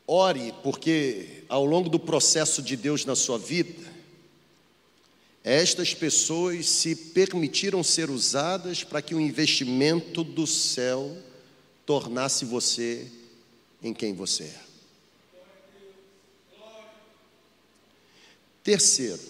Ore, 0.05 0.53
porque 0.65 1.45
ao 1.49 1.65
longo 1.65 1.89
do 1.89 2.01
processo 2.01 2.61
de 2.61 2.77
Deus 2.77 3.05
na 3.05 3.15
sua 3.15 3.39
vida, 3.39 3.89
estas 5.45 5.95
pessoas 5.95 6.67
se 6.67 6.97
permitiram 6.97 7.85
ser 7.85 8.11
usadas 8.11 8.83
para 8.83 9.01
que 9.01 9.15
o 9.15 9.21
investimento 9.21 10.25
do 10.25 10.45
céu 10.45 11.30
tornasse 11.91 12.45
você 12.45 13.11
em 13.83 13.93
quem 13.93 14.15
você 14.15 14.45
é. 14.45 14.61
Terceiro, 18.63 19.21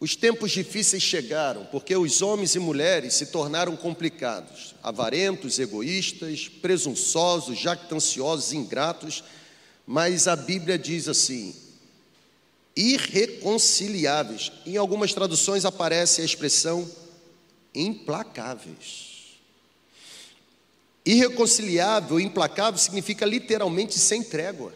Os 0.00 0.16
tempos 0.16 0.50
difíceis 0.50 1.02
chegaram 1.02 1.66
porque 1.66 1.94
os 1.94 2.22
homens 2.22 2.54
e 2.54 2.58
mulheres 2.58 3.12
se 3.12 3.26
tornaram 3.26 3.76
complicados, 3.76 4.74
avarentos, 4.82 5.58
egoístas, 5.58 6.48
presunçosos, 6.48 7.58
jactanciosos, 7.58 8.54
ingratos, 8.54 9.22
mas 9.86 10.26
a 10.26 10.34
Bíblia 10.34 10.78
diz 10.78 11.08
assim: 11.08 11.54
irreconciliáveis. 12.74 14.50
Em 14.64 14.78
algumas 14.78 15.12
traduções 15.12 15.66
aparece 15.66 16.22
a 16.22 16.24
expressão 16.24 16.90
implacáveis. 17.74 19.11
Irreconciliável, 21.04 22.20
implacável 22.20 22.78
significa 22.78 23.26
literalmente 23.26 23.98
sem 23.98 24.22
trégua. 24.22 24.72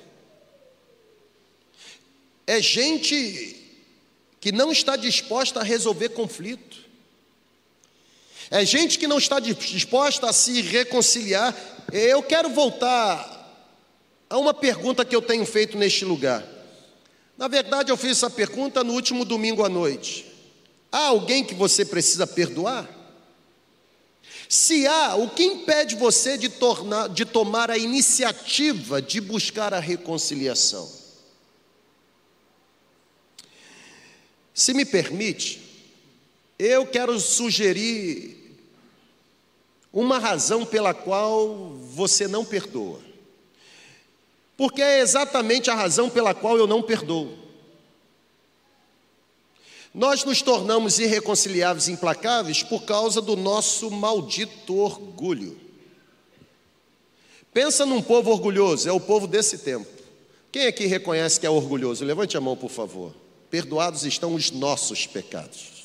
É 2.47 2.61
gente 2.61 3.57
que 4.41 4.53
não 4.53 4.71
está 4.71 4.97
disposta 4.97 5.61
a 5.61 5.65
resolver 5.65 6.11
conflito. 6.11 6.85
É 8.51 8.65
gente 8.65 8.99
que 8.99 9.09
não 9.09 9.19
está 9.19 9.41
disposta 9.41 10.29
a 10.29 10.33
se 10.33 10.62
reconciliar. 10.62 11.55
Eu 11.93 12.23
quero 12.23 12.49
voltar 12.51 13.35
a 14.29 14.39
uma 14.39 14.55
pergunta 14.55 15.05
que 15.05 15.15
eu 15.15 15.23
tenho 15.23 15.45
feito 15.45 15.77
neste 15.77 16.05
lugar. 16.05 16.47
Na 17.37 17.49
verdade, 17.49 17.91
eu 17.91 17.97
fiz 17.97 18.12
essa 18.12 18.31
pergunta 18.31 18.83
no 18.83 18.95
último 18.95 19.25
domingo 19.25 19.65
à 19.65 19.69
noite. 19.69 20.27
Há 20.91 21.09
alguém 21.09 21.45
que 21.45 21.55
você 21.55 21.85
precisa 21.85 22.27
perdoar? 22.27 22.89
Se 24.49 24.87
há, 24.87 25.17
o 25.17 25.29
que 25.31 25.43
impede 25.45 25.97
você 25.97 26.39
de, 26.39 26.49
tornar, 26.49 27.09
de 27.09 27.25
tomar 27.25 27.71
a 27.71 27.79
iniciativa 27.79 29.03
de 29.03 29.21
buscar 29.21 29.75
a 29.75 29.81
reconciliação? 29.81 30.91
Se 34.55 34.73
me 34.73 34.85
permite, 34.85 35.61
eu 36.59 36.87
quero 36.87 37.19
sugerir 37.21 38.37
uma 39.93 40.19
razão 40.19 40.65
pela 40.65 40.95
qual 40.95 41.75
você 41.75 42.29
não 42.29 42.45
perdoa. 42.45 43.01
Porque 44.57 44.81
é 44.81 45.01
exatamente 45.01 45.71
a 45.71 45.75
razão 45.75 46.09
pela 46.09 46.35
qual 46.35 46.57
eu 46.57 46.67
não 46.67 46.83
perdoo. 46.83 47.46
Nós 49.97 50.23
nos 50.23 50.41
tornamos 50.43 51.01
irreconciliáveis 51.01 51.89
e 51.89 51.93
implacáveis 51.93 52.63
por 52.63 52.85
causa 52.85 53.21
do 53.21 53.35
nosso 53.35 53.91
maldito 53.91 54.77
orgulho. 54.77 55.59
Pensa 57.53 57.85
num 57.85 58.01
povo 58.01 58.31
orgulhoso, 58.31 58.89
é 58.89 58.93
o 58.93 59.01
povo 59.01 59.27
desse 59.27 59.59
tempo. 59.59 59.91
Quem 60.53 60.69
aqui 60.69 60.87
reconhece 60.87 61.41
que 61.41 61.47
é 61.47 61.51
orgulhoso? 61.51 62.05
Levante 62.05 62.37
a 62.37 62.41
mão, 62.41 62.57
por 62.57 62.71
favor 62.71 63.13
perdoados 63.51 64.05
estão 64.05 64.35
os 64.35 64.51
nossos 64.51 65.07
pecados. 65.07 65.77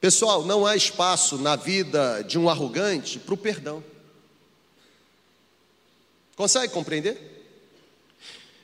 Pessoal, 0.00 0.44
não 0.44 0.66
há 0.66 0.74
espaço 0.74 1.38
na 1.38 1.54
vida 1.54 2.22
de 2.22 2.36
um 2.38 2.48
arrogante 2.48 3.20
para 3.20 3.34
o 3.34 3.36
perdão. 3.36 3.84
Consegue 6.34 6.72
compreender? 6.72 7.41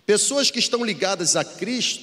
Pessoas 0.08 0.50
que 0.50 0.58
estão 0.58 0.82
ligadas 0.82 1.36
a 1.36 1.44
Cristo 1.44 2.02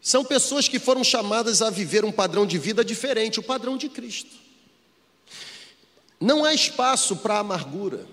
são 0.00 0.24
pessoas 0.24 0.66
que 0.66 0.80
foram 0.80 1.04
chamadas 1.04 1.62
a 1.62 1.70
viver 1.70 2.04
um 2.04 2.10
padrão 2.10 2.44
de 2.44 2.58
vida 2.58 2.84
diferente, 2.84 3.38
o 3.38 3.42
padrão 3.42 3.76
de 3.76 3.88
Cristo. 3.88 4.32
Não 6.20 6.44
há 6.44 6.52
espaço 6.52 7.14
para 7.14 7.38
amargura. 7.38 8.04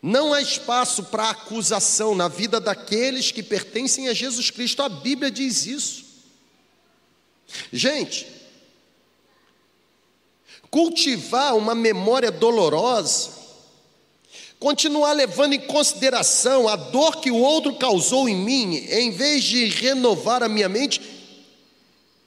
Não 0.00 0.32
há 0.32 0.40
espaço 0.40 1.04
para 1.04 1.28
acusação 1.28 2.14
na 2.14 2.28
vida 2.28 2.58
daqueles 2.58 3.30
que 3.30 3.42
pertencem 3.42 4.08
a 4.08 4.14
Jesus 4.14 4.50
Cristo. 4.50 4.80
A 4.80 4.88
Bíblia 4.88 5.30
diz 5.30 5.66
isso. 5.66 6.06
Gente, 7.70 8.26
cultivar 10.70 11.54
uma 11.54 11.74
memória 11.74 12.30
dolorosa, 12.30 13.35
continuar 14.58 15.12
levando 15.12 15.52
em 15.52 15.60
consideração 15.60 16.68
a 16.68 16.76
dor 16.76 17.16
que 17.20 17.30
o 17.30 17.36
outro 17.36 17.74
causou 17.76 18.28
em 18.28 18.36
mim, 18.36 18.76
em 18.76 19.10
vez 19.10 19.44
de 19.44 19.66
renovar 19.66 20.42
a 20.42 20.48
minha 20.48 20.68
mente, 20.68 21.00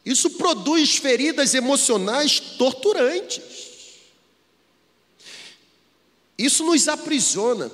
isso 0.05 0.31
produz 0.31 0.97
feridas 0.97 1.53
emocionais 1.53 2.39
torturantes. 2.39 3.41
Isso 6.37 6.63
nos 6.63 6.87
aprisiona. 6.87 7.69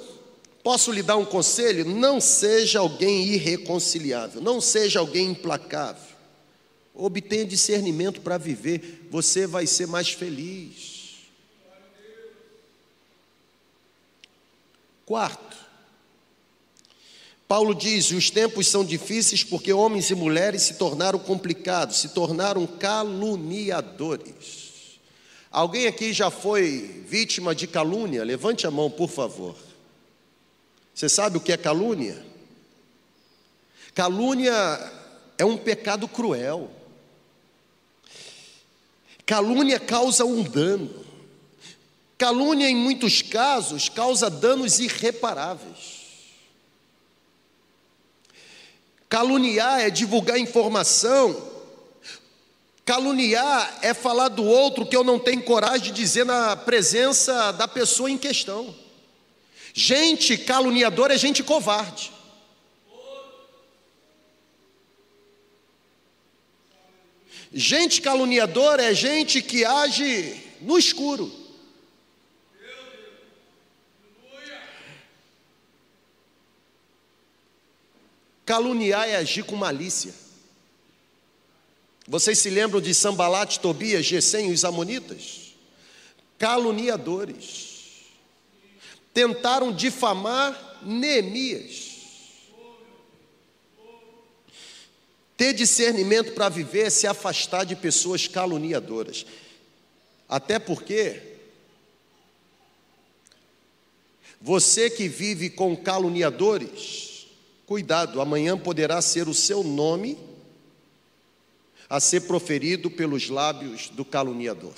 Posso 0.63 0.91
lhe 0.91 1.03
dar 1.03 1.17
um 1.17 1.25
conselho? 1.25 1.85
Não 1.85 2.19
seja 2.19 2.79
alguém 2.79 3.23
irreconciliável, 3.25 4.41
não 4.41 4.59
seja 4.59 4.99
alguém 4.99 5.29
implacável. 5.29 6.15
Obtenha 6.93 7.45
discernimento 7.45 8.21
para 8.21 8.37
viver, 8.37 9.07
você 9.11 9.45
vai 9.45 9.67
ser 9.67 9.85
mais 9.85 10.09
feliz. 10.09 10.94
Quarto, 15.05 15.55
Paulo 17.47 17.75
diz: 17.75 18.11
os 18.11 18.29
tempos 18.29 18.67
são 18.67 18.83
difíceis 18.83 19.43
porque 19.43 19.71
homens 19.71 20.09
e 20.09 20.15
mulheres 20.15 20.63
se 20.63 20.75
tornaram 20.75 21.19
complicados, 21.19 21.97
se 21.97 22.09
tornaram 22.09 22.65
caluniadores. 22.65 24.65
Alguém 25.51 25.87
aqui 25.87 26.11
já 26.11 26.31
foi 26.31 27.03
vítima 27.07 27.55
de 27.55 27.67
calúnia? 27.67 28.23
Levante 28.23 28.67
a 28.67 28.71
mão, 28.71 28.89
por 28.89 29.09
favor. 29.09 29.55
Você 30.93 31.07
sabe 31.07 31.37
o 31.37 31.41
que 31.41 31.51
é 31.51 31.57
calúnia? 31.57 32.25
Calúnia 33.93 34.53
é 35.37 35.45
um 35.45 35.55
pecado 35.55 36.07
cruel. 36.07 36.69
Calúnia 39.25 39.79
causa 39.79 40.25
um 40.25 40.43
dano. 40.43 41.04
Calúnia, 42.25 42.67
em 42.67 42.75
muitos 42.75 43.21
casos, 43.21 43.87
causa 43.87 44.31
danos 44.31 44.79
irreparáveis. 44.79 45.93
Caluniar 49.07 49.81
é 49.81 49.91
divulgar 49.91 50.39
informação 50.39 51.53
Caluniar 52.83 53.79
é 53.83 53.93
falar 53.93 54.29
do 54.29 54.43
outro 54.43 54.87
que 54.87 54.95
eu 54.95 55.03
não 55.03 55.19
tenho 55.19 55.43
coragem 55.43 55.85
de 55.85 55.91
dizer 55.91 56.23
na 56.25 56.55
presença 56.55 57.51
da 57.51 57.67
pessoa 57.67 58.09
em 58.09 58.17
questão. 58.17 58.75
Gente 59.71 60.35
caluniadora 60.37 61.13
é 61.13 61.17
gente 61.17 61.43
covarde. 61.43 62.11
Gente 67.51 68.01
caluniadora 68.01 68.83
é 68.83 68.93
gente 68.95 69.43
que 69.43 69.63
age 69.63 70.43
no 70.61 70.77
escuro. 70.77 71.44
Caluniar 78.45 79.09
é 79.09 79.15
agir 79.15 79.43
com 79.43 79.55
malícia. 79.55 80.13
Vocês 82.07 82.37
se 82.37 82.49
lembram 82.49 82.79
de 82.79 82.93
Sambalat, 82.93 83.57
Tobias, 83.57 84.05
Gesem 84.05 84.49
e 84.49 84.53
os 84.53 84.63
Amonitas? 84.63 85.55
Caluniadores. 86.37 88.03
Tentaram 89.13 89.73
difamar 89.73 90.79
Neemias. 90.83 91.93
Ter 95.35 95.53
discernimento 95.53 96.33
para 96.33 96.47
viver 96.47 96.87
é 96.87 96.89
se 96.89 97.07
afastar 97.07 97.65
de 97.65 97.75
pessoas 97.75 98.27
caluniadoras. 98.27 99.25
Até 100.29 100.59
porque 100.59 101.21
você 104.39 104.89
que 104.89 105.07
vive 105.07 105.49
com 105.49 105.75
caluniadores, 105.75 107.14
cuidado, 107.65 108.21
amanhã 108.21 108.57
poderá 108.57 109.01
ser 109.01 109.27
o 109.27 109.33
seu 109.33 109.63
nome 109.63 110.17
a 111.89 111.99
ser 111.99 112.21
proferido 112.21 112.89
pelos 112.89 113.29
lábios 113.29 113.89
do 113.89 114.03
caluniador. 114.03 114.73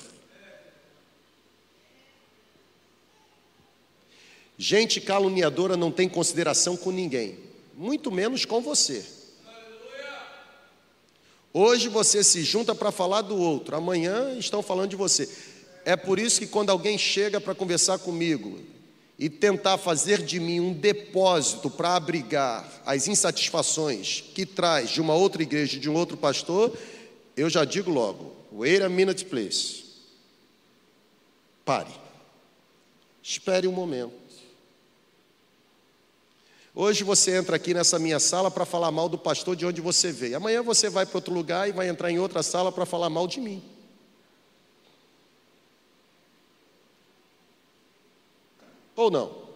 Gente 4.58 5.00
caluniadora 5.00 5.78
não 5.78 5.92
tem 5.92 6.10
consideração 6.10 6.76
com 6.76 6.92
ninguém, 6.92 7.38
muito 7.76 8.12
menos 8.12 8.44
com 8.44 8.62
você. 8.62 9.06
Hoje 11.54 11.88
você 11.90 12.24
se 12.24 12.44
junta 12.44 12.74
para 12.76 12.92
falar 12.92 13.22
do 13.22 13.38
outro, 13.38 13.76
amanhã 13.76 14.38
estão 14.38 14.62
falando 14.62 14.90
de 14.90 14.96
você. 14.96 15.30
É 15.86 15.96
por 15.96 16.20
isso 16.20 16.40
que 16.40 16.48
quando 16.48 16.70
alguém 16.70 16.98
chega 16.98 17.40
para 17.40 17.56
conversar 17.56 18.00
comigo 18.00 18.60
e 19.20 19.30
tentar 19.30 19.78
fazer 19.78 20.22
de 20.22 20.40
mim 20.40 20.60
um 20.60 20.74
depósito 20.74 21.70
para 21.70 21.96
abrigar 21.96 22.70
as 22.86 23.08
insatisfações 23.08 24.22
que 24.22 24.46
traz 24.46 24.90
de 24.92 25.02
uma 25.02 25.16
outra 25.16 25.42
igreja, 25.42 25.80
de 25.80 25.90
um 25.90 25.96
outro 25.96 26.16
pastor, 26.16 26.78
eu 27.36 27.50
já 27.50 27.66
digo 27.66 27.90
logo: 27.90 28.32
wait 28.52 28.82
a 28.82 28.90
minute, 28.90 29.26
please. 29.26 29.86
Pare. 31.66 31.92
Espere 33.22 33.68
um 33.68 33.72
momento. 33.72 34.28
Hoje 36.74 37.04
você 37.04 37.36
entra 37.36 37.56
aqui 37.56 37.74
nessa 37.74 37.98
minha 37.98 38.20
sala 38.20 38.52
para 38.52 38.64
falar 38.64 38.92
mal 38.92 39.10
do 39.10 39.18
pastor 39.18 39.56
de 39.56 39.66
onde 39.66 39.82
você 39.82 40.12
veio. 40.12 40.38
Amanhã 40.38 40.62
você 40.62 40.92
vai 40.92 41.08
para 41.08 41.18
outro 41.18 41.34
lugar 41.34 41.68
e 41.68 41.72
vai 41.72 41.90
entrar 41.90 42.12
em 42.12 42.20
outra 42.20 42.44
sala 42.44 42.72
para 42.72 42.86
falar 42.86 43.10
mal 43.10 43.28
de 43.28 43.42
mim. 43.42 43.64
Ou 48.98 49.10
não? 49.10 49.48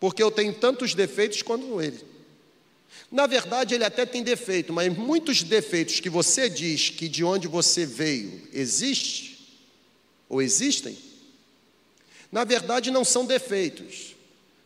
Porque 0.00 0.22
eu 0.22 0.30
tenho 0.30 0.54
tantos 0.54 0.94
defeitos 0.94 1.42
quanto 1.42 1.82
ele. 1.82 2.02
Na 3.10 3.26
verdade, 3.26 3.74
ele 3.74 3.84
até 3.84 4.06
tem 4.06 4.22
defeito, 4.22 4.72
mas 4.72 4.96
muitos 4.96 5.42
defeitos 5.42 6.00
que 6.00 6.08
você 6.08 6.48
diz 6.48 6.88
que 6.88 7.08
de 7.08 7.24
onde 7.24 7.48
você 7.48 7.84
veio 7.84 8.48
existe 8.52 9.58
ou 10.28 10.40
existem, 10.40 10.96
na 12.30 12.44
verdade 12.44 12.90
não 12.90 13.04
são 13.04 13.26
defeitos. 13.26 14.14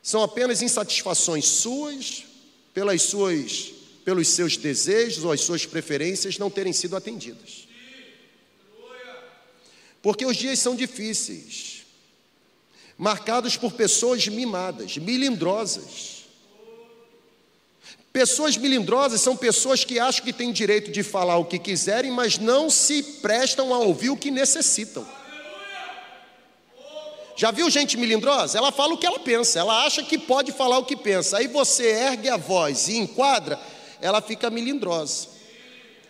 São 0.02 0.22
apenas 0.22 0.62
insatisfações 0.62 1.46
suas 1.46 2.24
pelas 2.72 3.02
suas 3.02 3.72
pelos 4.04 4.28
seus 4.28 4.56
desejos 4.56 5.24
ou 5.24 5.30
as 5.32 5.42
suas 5.42 5.66
preferências 5.66 6.38
não 6.38 6.50
terem 6.50 6.72
sido 6.72 6.96
atendidas. 6.96 7.68
Porque 10.02 10.24
os 10.24 10.36
dias 10.36 10.58
são 10.58 10.74
difíceis, 10.74 11.79
marcados 13.00 13.56
por 13.56 13.72
pessoas 13.72 14.28
mimadas, 14.28 14.98
milindrosas. 14.98 16.26
Pessoas 18.12 18.58
milindrosas 18.58 19.22
são 19.22 19.34
pessoas 19.34 19.86
que 19.86 19.98
acham 19.98 20.22
que 20.22 20.34
têm 20.34 20.52
direito 20.52 20.92
de 20.92 21.02
falar 21.02 21.38
o 21.38 21.46
que 21.46 21.58
quiserem, 21.58 22.10
mas 22.10 22.36
não 22.36 22.68
se 22.68 23.02
prestam 23.02 23.72
a 23.72 23.78
ouvir 23.78 24.10
o 24.10 24.18
que 24.18 24.30
necessitam. 24.30 25.08
Já 27.34 27.50
viu 27.50 27.70
gente 27.70 27.96
melindrosa? 27.96 28.58
Ela 28.58 28.70
fala 28.70 28.92
o 28.92 28.98
que 28.98 29.06
ela 29.06 29.18
pensa, 29.18 29.58
ela 29.58 29.86
acha 29.86 30.02
que 30.02 30.18
pode 30.18 30.52
falar 30.52 30.76
o 30.76 30.84
que 30.84 30.94
pensa. 30.94 31.38
Aí 31.38 31.46
você 31.46 31.86
ergue 31.86 32.28
a 32.28 32.36
voz 32.36 32.86
e 32.88 32.98
enquadra, 32.98 33.58
ela 34.02 34.20
fica 34.20 34.50
melindrosa. 34.50 35.26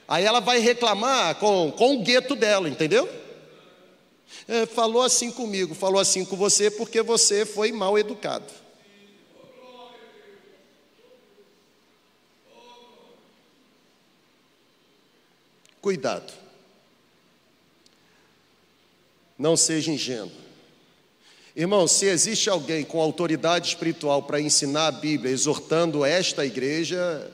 Aí 0.09 0.25
ela 0.25 0.41
vai 0.41 0.59
reclamar 0.59 1.37
com, 1.37 1.71
com 1.71 1.95
o 1.95 2.03
gueto 2.03 2.35
dela, 2.35 2.69
entendeu? 2.69 3.20
É, 4.49 4.67
falou 4.67 5.03
assim 5.03 5.31
comigo, 5.31 5.75
falou 5.75 6.01
assim 6.01 6.25
com 6.25 6.37
você 6.37 6.71
porque 6.71 7.03
você 7.03 7.45
foi 7.47 7.73
mal 7.73 7.99
educado. 7.99 8.53
Cuidado. 15.81 16.33
Não 19.39 19.57
seja 19.57 19.91
ingênuo. 19.91 20.31
Irmão, 21.57 21.89
se 21.89 22.07
existe 22.07 22.49
alguém 22.49 22.85
com 22.85 23.01
autoridade 23.01 23.69
espiritual 23.69 24.23
para 24.23 24.41
ensinar 24.41 24.87
a 24.87 24.93
Bíblia, 24.93 25.33
exortando 25.33 26.05
esta 26.05 26.45
igreja, 26.45 27.31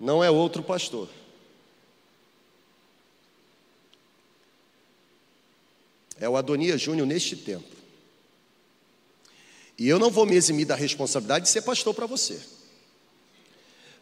não 0.00 0.24
é 0.24 0.30
outro 0.30 0.62
pastor. 0.62 1.08
É 6.20 6.28
o 6.28 6.36
Adonias 6.36 6.80
Júnior 6.80 7.06
neste 7.06 7.36
tempo. 7.36 7.76
E 9.78 9.88
eu 9.88 9.98
não 9.98 10.10
vou 10.10 10.26
me 10.26 10.34
eximir 10.34 10.66
da 10.66 10.74
responsabilidade 10.74 11.44
de 11.44 11.50
ser 11.50 11.62
pastor 11.62 11.94
para 11.94 12.06
você. 12.06 12.40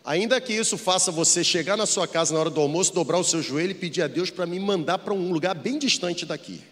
Ainda 0.04 0.40
que 0.40 0.52
isso 0.52 0.78
faça 0.78 1.10
você 1.10 1.42
chegar 1.42 1.76
na 1.76 1.84
sua 1.84 2.06
casa 2.06 2.32
na 2.32 2.40
hora 2.40 2.48
do 2.48 2.60
almoço, 2.60 2.94
dobrar 2.94 3.18
o 3.18 3.24
seu 3.24 3.42
joelho 3.42 3.72
e 3.72 3.74
pedir 3.74 4.02
a 4.02 4.06
Deus 4.06 4.30
para 4.30 4.46
me 4.46 4.58
mandar 4.58 4.98
para 4.98 5.12
um 5.12 5.32
lugar 5.32 5.54
bem 5.54 5.78
distante 5.78 6.24
daqui. 6.24 6.62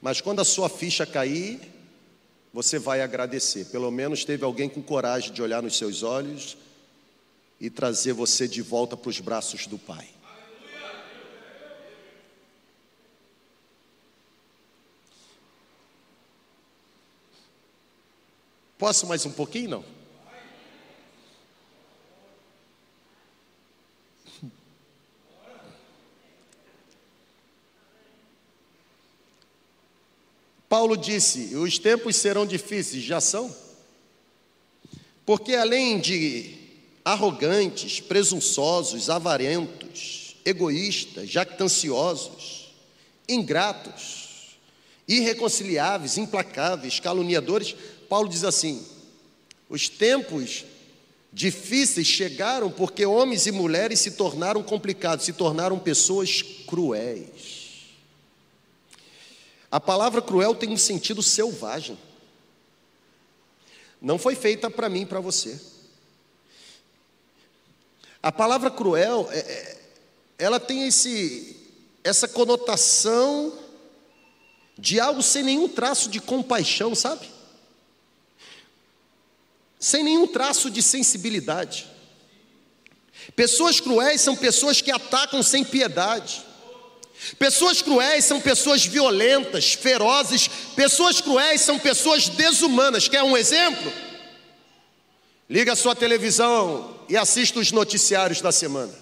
Mas 0.00 0.20
quando 0.20 0.40
a 0.40 0.44
sua 0.44 0.68
ficha 0.68 1.04
cair, 1.04 1.60
você 2.52 2.78
vai 2.78 3.02
agradecer. 3.02 3.66
Pelo 3.66 3.90
menos 3.90 4.24
teve 4.24 4.44
alguém 4.44 4.68
com 4.68 4.82
coragem 4.82 5.32
de 5.32 5.42
olhar 5.42 5.62
nos 5.62 5.76
seus 5.76 6.02
olhos 6.02 6.56
e 7.60 7.68
trazer 7.68 8.12
você 8.12 8.48
de 8.48 8.62
volta 8.62 8.96
para 8.96 9.10
os 9.10 9.20
braços 9.20 9.66
do 9.66 9.78
Pai. 9.78 10.08
Posso 18.78 19.08
mais 19.08 19.26
um 19.26 19.32
pouquinho? 19.32 19.70
Não? 19.70 19.98
Paulo 30.68 30.96
disse: 30.96 31.56
os 31.56 31.78
tempos 31.78 32.14
serão 32.14 32.46
difíceis, 32.46 33.02
já 33.02 33.20
são. 33.20 33.54
Porque 35.26 35.54
além 35.54 35.98
de 35.98 36.54
arrogantes, 37.04 38.00
presunçosos, 38.00 39.10
avarentos, 39.10 40.36
egoístas, 40.44 41.28
jactanciosos, 41.28 42.72
ingratos, 43.28 44.58
irreconciliáveis, 45.08 46.16
implacáveis, 46.16 47.00
caluniadores, 47.00 47.74
Paulo 48.08 48.28
diz 48.28 48.44
assim: 48.44 48.84
os 49.68 49.88
tempos 49.88 50.64
difíceis 51.32 52.06
chegaram 52.06 52.70
porque 52.70 53.04
homens 53.04 53.46
e 53.46 53.52
mulheres 53.52 54.00
se 54.00 54.12
tornaram 54.12 54.62
complicados, 54.62 55.24
se 55.24 55.32
tornaram 55.32 55.78
pessoas 55.78 56.42
cruéis. 56.66 57.58
A 59.70 59.78
palavra 59.78 60.22
cruel 60.22 60.54
tem 60.54 60.70
um 60.70 60.78
sentido 60.78 61.22
selvagem. 61.22 61.98
Não 64.00 64.18
foi 64.18 64.34
feita 64.34 64.70
para 64.70 64.88
mim 64.88 65.02
e 65.02 65.06
para 65.06 65.20
você. 65.20 65.60
A 68.22 68.32
palavra 68.32 68.70
cruel, 68.70 69.28
é, 69.30 69.38
é, 69.38 69.78
ela 70.38 70.58
tem 70.58 70.86
esse, 70.86 71.56
essa 72.02 72.26
conotação 72.26 73.52
de 74.78 74.98
algo 74.98 75.22
sem 75.22 75.42
nenhum 75.42 75.68
traço 75.68 76.08
de 76.08 76.20
compaixão, 76.20 76.94
sabe? 76.94 77.37
Sem 79.78 80.02
nenhum 80.02 80.26
traço 80.26 80.70
de 80.70 80.82
sensibilidade. 80.82 81.86
Pessoas 83.36 83.80
cruéis 83.80 84.20
são 84.20 84.34
pessoas 84.34 84.80
que 84.80 84.90
atacam 84.90 85.42
sem 85.42 85.64
piedade. 85.64 86.42
Pessoas 87.38 87.82
cruéis 87.82 88.24
são 88.24 88.40
pessoas 88.40 88.84
violentas, 88.84 89.74
ferozes. 89.74 90.48
Pessoas 90.74 91.20
cruéis 91.20 91.60
são 91.60 91.78
pessoas 91.78 92.28
desumanas. 92.28 93.08
Quer 93.08 93.22
um 93.22 93.36
exemplo? 93.36 93.92
Liga 95.48 95.72
a 95.72 95.76
sua 95.76 95.94
televisão 95.94 96.98
e 97.08 97.16
assista 97.16 97.58
os 97.58 97.72
noticiários 97.72 98.40
da 98.40 98.52
semana. 98.52 98.92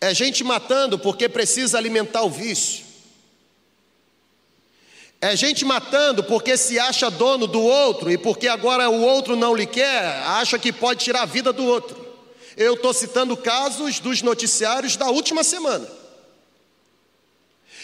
É 0.00 0.14
gente 0.14 0.42
matando 0.42 0.98
porque 0.98 1.28
precisa 1.28 1.76
alimentar 1.76 2.22
o 2.22 2.30
vício. 2.30 2.89
É 5.20 5.36
gente 5.36 5.66
matando 5.66 6.24
porque 6.24 6.56
se 6.56 6.78
acha 6.78 7.10
dono 7.10 7.46
do 7.46 7.60
outro 7.60 8.10
e 8.10 8.16
porque 8.16 8.48
agora 8.48 8.88
o 8.88 9.02
outro 9.02 9.36
não 9.36 9.54
lhe 9.54 9.66
quer, 9.66 10.22
acha 10.24 10.58
que 10.58 10.72
pode 10.72 11.04
tirar 11.04 11.22
a 11.22 11.26
vida 11.26 11.52
do 11.52 11.64
outro. 11.64 12.08
Eu 12.56 12.74
estou 12.74 12.94
citando 12.94 13.36
casos 13.36 14.00
dos 14.00 14.22
noticiários 14.22 14.96
da 14.96 15.10
última 15.10 15.44
semana. 15.44 15.86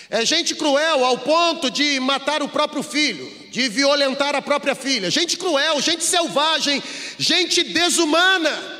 É 0.08 0.24
gente 0.24 0.54
cruel 0.54 1.04
ao 1.04 1.18
ponto 1.18 1.70
de 1.70 2.00
matar 2.00 2.42
o 2.42 2.48
próprio 2.48 2.82
filho, 2.82 3.30
de 3.50 3.68
violentar 3.68 4.34
a 4.34 4.40
própria 4.40 4.74
filha. 4.74 5.10
Gente 5.10 5.36
cruel, 5.36 5.80
gente 5.80 6.04
selvagem, 6.04 6.82
gente 7.18 7.62
desumana. 7.64 8.76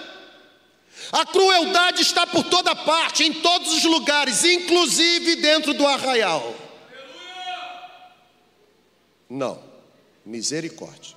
A 1.13 1.27
crueldade 1.27 2.03
está 2.03 2.27
por 2.27 2.45
toda 2.45 2.75
parte, 2.75 3.25
em 3.25 3.33
todos 3.35 3.73
os 3.73 3.85
lugares, 3.85 4.45
inclusive 4.45 5.37
dentro 5.37 5.75
do 5.75 5.87
arraial. 5.87 6.66
Não, 9.29 9.63
misericórdia. 10.25 11.17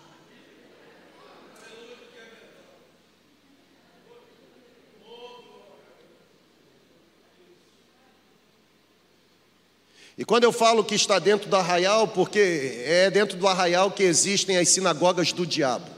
E 10.20 10.26
quando 10.26 10.44
eu 10.44 10.52
falo 10.52 10.84
que 10.84 10.96
está 10.96 11.18
dentro 11.18 11.50
do 11.50 11.56
arraial, 11.56 12.06
porque 12.06 12.84
é 12.84 13.10
dentro 13.10 13.38
do 13.38 13.48
arraial 13.48 13.90
que 13.90 14.04
existem 14.04 14.58
as 14.58 14.68
sinagogas 14.68 15.32
do 15.32 15.46
diabo. 15.46 15.90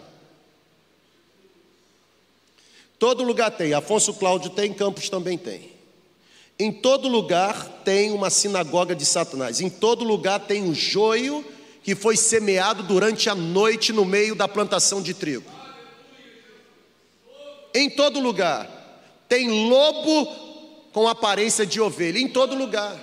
Todo 2.99 3.23
lugar 3.23 3.49
tem, 3.49 3.73
Afonso 3.73 4.13
Cláudio 4.13 4.51
tem, 4.51 4.71
Campos 4.71 5.09
também 5.09 5.39
tem. 5.39 5.71
Em 6.59 6.71
todo 6.71 7.07
lugar 7.07 7.81
tem 7.83 8.11
uma 8.11 8.29
sinagoga 8.29 8.93
de 8.93 9.07
Satanás. 9.07 9.59
Em 9.59 9.71
todo 9.71 10.03
lugar 10.03 10.41
tem 10.41 10.61
um 10.61 10.75
joio 10.75 11.43
que 11.83 11.95
foi 11.95 12.15
semeado 12.15 12.83
durante 12.83 13.29
a 13.29 13.35
noite 13.35 13.91
no 13.91 14.05
meio 14.05 14.35
da 14.35 14.47
plantação 14.47 15.01
de 15.01 15.13
trigo. 15.13 15.49
Em 17.73 17.89
todo 17.89 18.19
lugar 18.19 18.79
tem 19.31 19.49
lobo 19.69 20.25
com 20.91 21.07
aparência 21.07 21.65
de 21.65 21.79
ovelha. 21.79 22.19
Em 22.19 22.27
todo 22.27 22.53
lugar. 22.53 22.97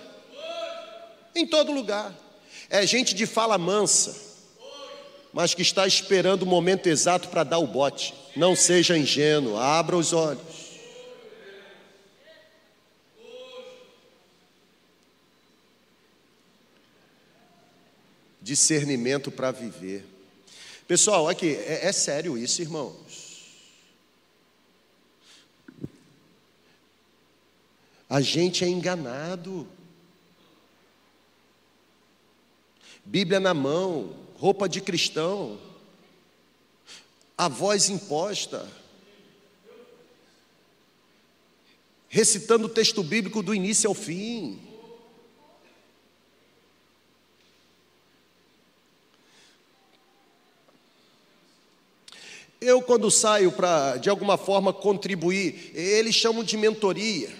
Em 1.35 1.47
todo 1.47 1.73
lugar. 1.73 2.15
É 2.69 2.87
gente 2.87 3.15
de 3.15 3.25
fala 3.25 3.57
mansa, 3.57 4.15
mas 5.33 5.55
que 5.55 5.63
está 5.63 5.87
esperando 5.87 6.43
o 6.43 6.47
momento 6.47 6.87
exato 6.87 7.29
para 7.29 7.45
dar 7.45 7.57
o 7.57 7.67
bote. 7.67 8.15
Não 8.37 8.55
seja 8.55 8.99
ingênuo, 8.99 9.57
abra 9.57 9.97
os 9.97 10.13
olhos. 10.13 10.43
Discernimento 18.49 19.31
para 19.31 19.51
viver. 19.51 20.07
Pessoal, 20.87 21.29
aqui, 21.29 21.55
é, 21.55 21.87
é 21.87 21.93
sério 21.93 22.39
isso, 22.39 22.63
irmãos. 22.63 23.45
A 28.09 28.23
gente 28.23 28.65
é 28.65 28.67
enganado. 28.67 29.69
Bíblia 33.05 33.39
na 33.39 33.53
mão, 33.53 34.17
roupa 34.37 34.67
de 34.67 34.81
cristão, 34.81 35.61
a 37.37 37.49
voz 37.49 37.91
imposta, 37.91 38.67
recitando 42.09 42.65
o 42.65 42.71
texto 42.71 43.03
bíblico 43.03 43.43
do 43.43 43.55
início 43.55 43.91
ao 43.91 43.95
fim. 43.95 44.68
Eu, 52.61 52.83
quando 52.83 53.11
saio 53.11 53.53
para, 53.53 53.97
de 53.97 54.11
alguma 54.11 54.37
forma, 54.37 54.73
contribuir, 54.73 55.71
eles 55.75 56.15
chamam 56.15 56.43
de 56.43 56.57
mentoria. 56.57 57.31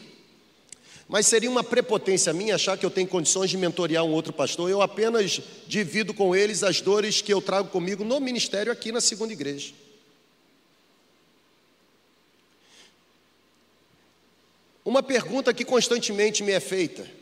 Mas 1.09 1.27
seria 1.27 1.51
uma 1.51 1.65
prepotência 1.65 2.33
minha 2.33 2.55
achar 2.55 2.77
que 2.77 2.85
eu 2.85 2.91
tenho 2.91 3.09
condições 3.09 3.51
de 3.51 3.57
mentorear 3.57 4.05
um 4.05 4.13
outro 4.13 4.33
pastor. 4.33 4.71
Eu 4.71 4.83
apenas 4.83 5.41
divido 5.67 6.13
com 6.13 6.37
eles 6.37 6.63
as 6.63 6.81
dores 6.81 7.21
que 7.21 7.33
eu 7.33 7.41
trago 7.41 7.71
comigo 7.71 8.05
no 8.05 8.21
ministério 8.21 8.71
aqui 8.71 8.93
na 8.93 9.01
segunda 9.01 9.33
igreja. 9.33 9.73
Uma 14.85 15.03
pergunta 15.03 15.53
que 15.53 15.65
constantemente 15.65 16.43
me 16.43 16.53
é 16.53 16.61
feita 16.61 17.19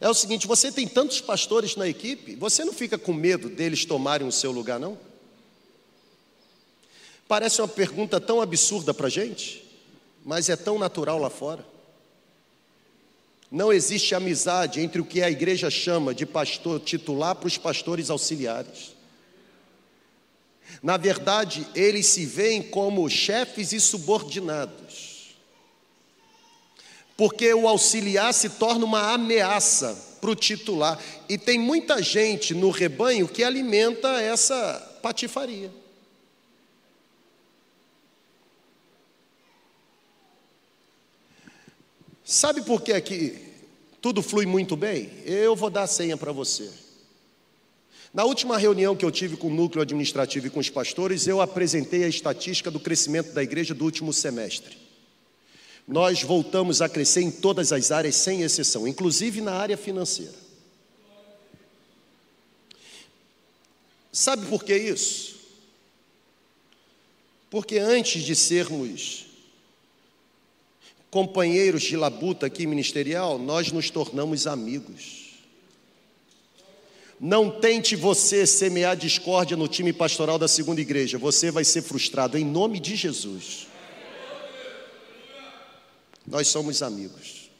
é 0.00 0.08
o 0.08 0.14
seguinte: 0.14 0.46
você 0.46 0.72
tem 0.72 0.88
tantos 0.88 1.20
pastores 1.20 1.76
na 1.76 1.88
equipe, 1.88 2.34
você 2.34 2.64
não 2.64 2.72
fica 2.72 2.98
com 2.98 3.12
medo 3.12 3.48
deles 3.48 3.84
tomarem 3.84 4.26
o 4.26 4.32
seu 4.32 4.50
lugar, 4.50 4.78
não? 4.80 4.98
Parece 7.32 7.62
uma 7.62 7.68
pergunta 7.68 8.20
tão 8.20 8.42
absurda 8.42 8.92
para 8.92 9.06
a 9.06 9.10
gente, 9.10 9.64
mas 10.22 10.50
é 10.50 10.54
tão 10.54 10.78
natural 10.78 11.18
lá 11.18 11.30
fora. 11.30 11.64
Não 13.50 13.72
existe 13.72 14.14
amizade 14.14 14.82
entre 14.82 15.00
o 15.00 15.04
que 15.06 15.22
a 15.22 15.30
igreja 15.30 15.70
chama 15.70 16.14
de 16.14 16.26
pastor 16.26 16.78
titular 16.80 17.34
para 17.34 17.46
os 17.46 17.56
pastores 17.56 18.10
auxiliares. 18.10 18.94
Na 20.82 20.98
verdade, 20.98 21.66
eles 21.74 22.04
se 22.04 22.26
veem 22.26 22.62
como 22.62 23.08
chefes 23.08 23.72
e 23.72 23.80
subordinados. 23.80 25.34
Porque 27.16 27.54
o 27.54 27.66
auxiliar 27.66 28.34
se 28.34 28.50
torna 28.50 28.84
uma 28.84 29.14
ameaça 29.14 30.18
para 30.20 30.30
o 30.30 30.36
titular. 30.36 31.00
E 31.30 31.38
tem 31.38 31.58
muita 31.58 32.02
gente 32.02 32.52
no 32.52 32.68
rebanho 32.68 33.26
que 33.26 33.42
alimenta 33.42 34.20
essa 34.20 34.98
patifaria. 35.00 35.80
Sabe 42.32 42.62
por 42.62 42.80
que 42.80 42.94
aqui 42.94 43.38
tudo 44.00 44.22
flui 44.22 44.46
muito 44.46 44.74
bem? 44.74 45.10
Eu 45.26 45.54
vou 45.54 45.68
dar 45.68 45.82
a 45.82 45.86
senha 45.86 46.16
para 46.16 46.32
você. 46.32 46.66
Na 48.14 48.24
última 48.24 48.56
reunião 48.56 48.96
que 48.96 49.04
eu 49.04 49.10
tive 49.10 49.36
com 49.36 49.48
o 49.48 49.54
núcleo 49.54 49.82
administrativo 49.82 50.46
e 50.46 50.50
com 50.50 50.58
os 50.58 50.70
pastores, 50.70 51.26
eu 51.26 51.42
apresentei 51.42 52.04
a 52.04 52.08
estatística 52.08 52.70
do 52.70 52.80
crescimento 52.80 53.34
da 53.34 53.42
igreja 53.42 53.74
do 53.74 53.84
último 53.84 54.14
semestre. 54.14 54.78
Nós 55.86 56.22
voltamos 56.22 56.80
a 56.80 56.88
crescer 56.88 57.20
em 57.20 57.30
todas 57.30 57.70
as 57.70 57.92
áreas, 57.92 58.16
sem 58.16 58.40
exceção, 58.40 58.88
inclusive 58.88 59.42
na 59.42 59.52
área 59.52 59.76
financeira. 59.76 60.32
Sabe 64.10 64.46
por 64.46 64.64
que 64.64 64.74
isso? 64.74 65.38
Porque 67.50 67.76
antes 67.76 68.22
de 68.22 68.34
sermos 68.34 69.31
companheiros 71.12 71.82
de 71.82 71.94
labuta 71.94 72.46
aqui 72.46 72.66
ministerial, 72.66 73.38
nós 73.38 73.70
nos 73.70 73.90
tornamos 73.90 74.46
amigos. 74.46 75.34
Não 77.20 77.50
tente 77.50 77.94
você 77.94 78.46
semear 78.46 78.96
discórdia 78.96 79.54
no 79.54 79.68
time 79.68 79.92
pastoral 79.92 80.38
da 80.38 80.48
segunda 80.48 80.80
igreja, 80.80 81.18
você 81.18 81.50
vai 81.50 81.64
ser 81.64 81.82
frustrado 81.82 82.38
em 82.38 82.44
nome 82.46 82.80
de 82.80 82.96
Jesus. 82.96 83.66
Nós 86.26 86.48
somos 86.48 86.82
amigos. 86.82 87.50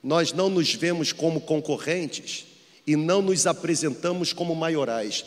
Nós 0.00 0.32
não 0.32 0.48
nos 0.48 0.72
vemos 0.72 1.12
como 1.12 1.40
concorrentes 1.40 2.46
e 2.86 2.94
não 2.94 3.20
nos 3.20 3.48
apresentamos 3.48 4.32
como 4.32 4.54
maiorais. 4.54 5.24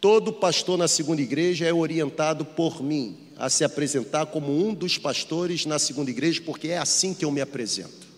Todo 0.00 0.32
pastor 0.32 0.78
na 0.78 0.88
segunda 0.88 1.20
igreja 1.20 1.66
é 1.66 1.74
orientado 1.74 2.46
por 2.46 2.82
mim 2.82 3.27
a 3.38 3.48
se 3.48 3.62
apresentar 3.62 4.26
como 4.26 4.52
um 4.52 4.74
dos 4.74 4.98
pastores 4.98 5.64
na 5.64 5.78
segunda 5.78 6.10
igreja, 6.10 6.42
porque 6.44 6.68
é 6.68 6.78
assim 6.78 7.14
que 7.14 7.24
eu 7.24 7.30
me 7.30 7.40
apresento. 7.40 8.08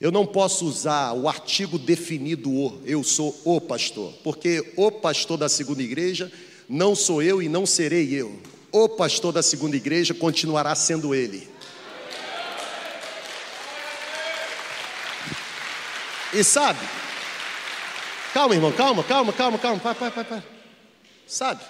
Eu 0.00 0.10
não 0.10 0.26
posso 0.26 0.66
usar 0.66 1.12
o 1.12 1.28
artigo 1.28 1.78
definido 1.78 2.50
o, 2.50 2.80
eu 2.84 3.04
sou 3.04 3.38
o 3.44 3.60
pastor, 3.60 4.12
porque 4.24 4.72
o 4.76 4.90
pastor 4.90 5.36
da 5.36 5.48
segunda 5.48 5.82
igreja 5.82 6.32
não 6.68 6.96
sou 6.96 7.22
eu 7.22 7.40
e 7.40 7.48
não 7.48 7.64
serei 7.64 8.12
eu. 8.12 8.40
O 8.72 8.88
pastor 8.88 9.32
da 9.32 9.42
segunda 9.42 9.76
igreja 9.76 10.14
continuará 10.14 10.74
sendo 10.74 11.14
ele. 11.14 11.48
E 16.32 16.42
sabe? 16.42 16.80
Calma, 18.32 18.54
irmão, 18.54 18.72
calma, 18.72 19.02
calma, 19.02 19.32
calma, 19.32 19.58
calma. 19.58 19.80
Pai, 19.80 19.94
pai, 19.94 20.10
pai, 20.10 20.24
pai. 20.24 20.42
Sabe? 21.26 21.62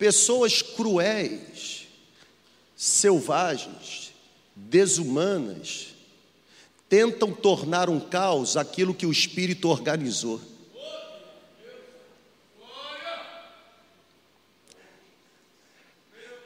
Pessoas 0.00 0.62
cruéis, 0.62 1.86
selvagens, 2.74 4.14
desumanas, 4.56 5.88
tentam 6.88 7.34
tornar 7.34 7.90
um 7.90 8.00
caos 8.00 8.56
aquilo 8.56 8.94
que 8.94 9.04
o 9.04 9.12
Espírito 9.12 9.68
organizou. 9.68 10.40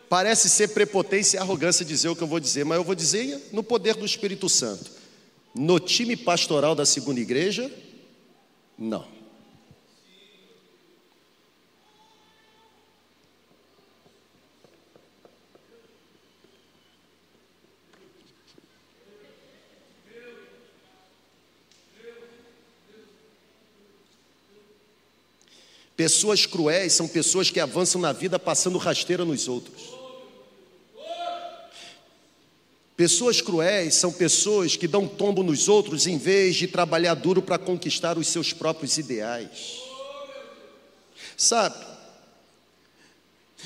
Parece 0.08 0.50
ser 0.50 0.70
prepotência 0.70 1.36
e 1.36 1.40
arrogância 1.40 1.84
dizer 1.84 2.08
o 2.08 2.16
que 2.16 2.22
eu 2.24 2.26
vou 2.26 2.40
dizer, 2.40 2.64
mas 2.64 2.78
eu 2.78 2.84
vou 2.84 2.96
dizer 2.96 3.50
no 3.52 3.62
poder 3.62 3.94
do 3.94 4.04
Espírito 4.04 4.48
Santo. 4.48 4.90
No 5.54 5.78
time 5.78 6.16
pastoral 6.16 6.74
da 6.74 6.84
segunda 6.84 7.20
igreja, 7.20 7.72
não. 8.76 9.13
Pessoas 25.96 26.44
cruéis 26.44 26.92
são 26.92 27.06
pessoas 27.06 27.50
que 27.50 27.60
avançam 27.60 28.00
na 28.00 28.12
vida 28.12 28.38
passando 28.38 28.78
rasteira 28.78 29.24
nos 29.24 29.46
outros. 29.46 29.94
Pessoas 32.96 33.40
cruéis 33.40 33.94
são 33.94 34.12
pessoas 34.12 34.76
que 34.76 34.86
dão 34.86 35.06
tombo 35.08 35.42
nos 35.42 35.68
outros 35.68 36.06
em 36.06 36.16
vez 36.16 36.54
de 36.54 36.68
trabalhar 36.68 37.14
duro 37.14 37.42
para 37.42 37.58
conquistar 37.58 38.16
os 38.16 38.28
seus 38.28 38.52
próprios 38.52 38.98
ideais. 38.98 39.82
Sabe? 41.36 41.84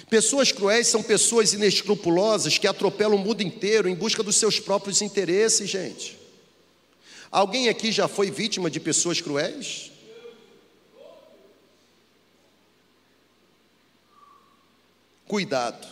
Pessoas 0.08 0.52
cruéis 0.52 0.86
são 0.86 1.02
pessoas 1.02 1.52
inescrupulosas 1.52 2.56
que 2.56 2.66
atropelam 2.66 3.16
o 3.16 3.18
mundo 3.18 3.42
inteiro 3.42 3.88
em 3.88 3.94
busca 3.94 4.22
dos 4.22 4.36
seus 4.36 4.58
próprios 4.58 5.02
interesses, 5.02 5.68
gente. 5.68 6.18
Alguém 7.30 7.68
aqui 7.68 7.92
já 7.92 8.08
foi 8.08 8.30
vítima 8.30 8.70
de 8.70 8.80
pessoas 8.80 9.20
cruéis? 9.20 9.90
Cuidado. 15.28 15.86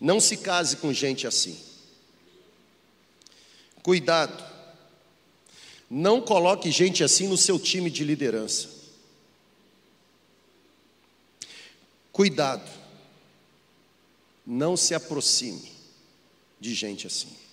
Não 0.00 0.18
se 0.18 0.38
case 0.38 0.78
com 0.78 0.92
gente 0.92 1.26
assim. 1.26 1.60
Cuidado. 3.82 4.44
Não 5.88 6.20
coloque 6.20 6.70
gente 6.70 7.04
assim 7.04 7.28
no 7.28 7.36
seu 7.36 7.58
time 7.58 7.90
de 7.90 8.02
liderança. 8.02 8.68
Cuidado. 12.10 12.68
Não 14.44 14.76
se 14.76 14.94
aproxime 14.94 15.70
de 16.58 16.74
gente 16.74 17.06
assim. 17.06 17.45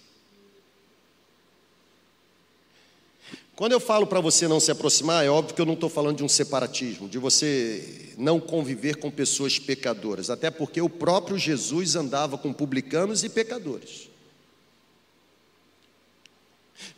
Quando 3.55 3.73
eu 3.73 3.79
falo 3.79 4.07
para 4.07 4.19
você 4.19 4.47
não 4.47 4.59
se 4.59 4.71
aproximar, 4.71 5.23
é 5.23 5.29
óbvio 5.29 5.53
que 5.53 5.61
eu 5.61 5.65
não 5.65 5.75
estou 5.75 5.89
falando 5.89 6.17
de 6.17 6.23
um 6.23 6.29
separatismo, 6.29 7.07
de 7.07 7.19
você 7.19 8.11
não 8.17 8.39
conviver 8.39 8.95
com 8.95 9.11
pessoas 9.11 9.59
pecadoras, 9.59 10.31
até 10.31 10.49
porque 10.49 10.81
o 10.81 10.89
próprio 10.89 11.37
Jesus 11.37 11.95
andava 11.95 12.35
com 12.35 12.51
publicanos 12.51 13.23
e 13.23 13.29
pecadores. 13.29 14.09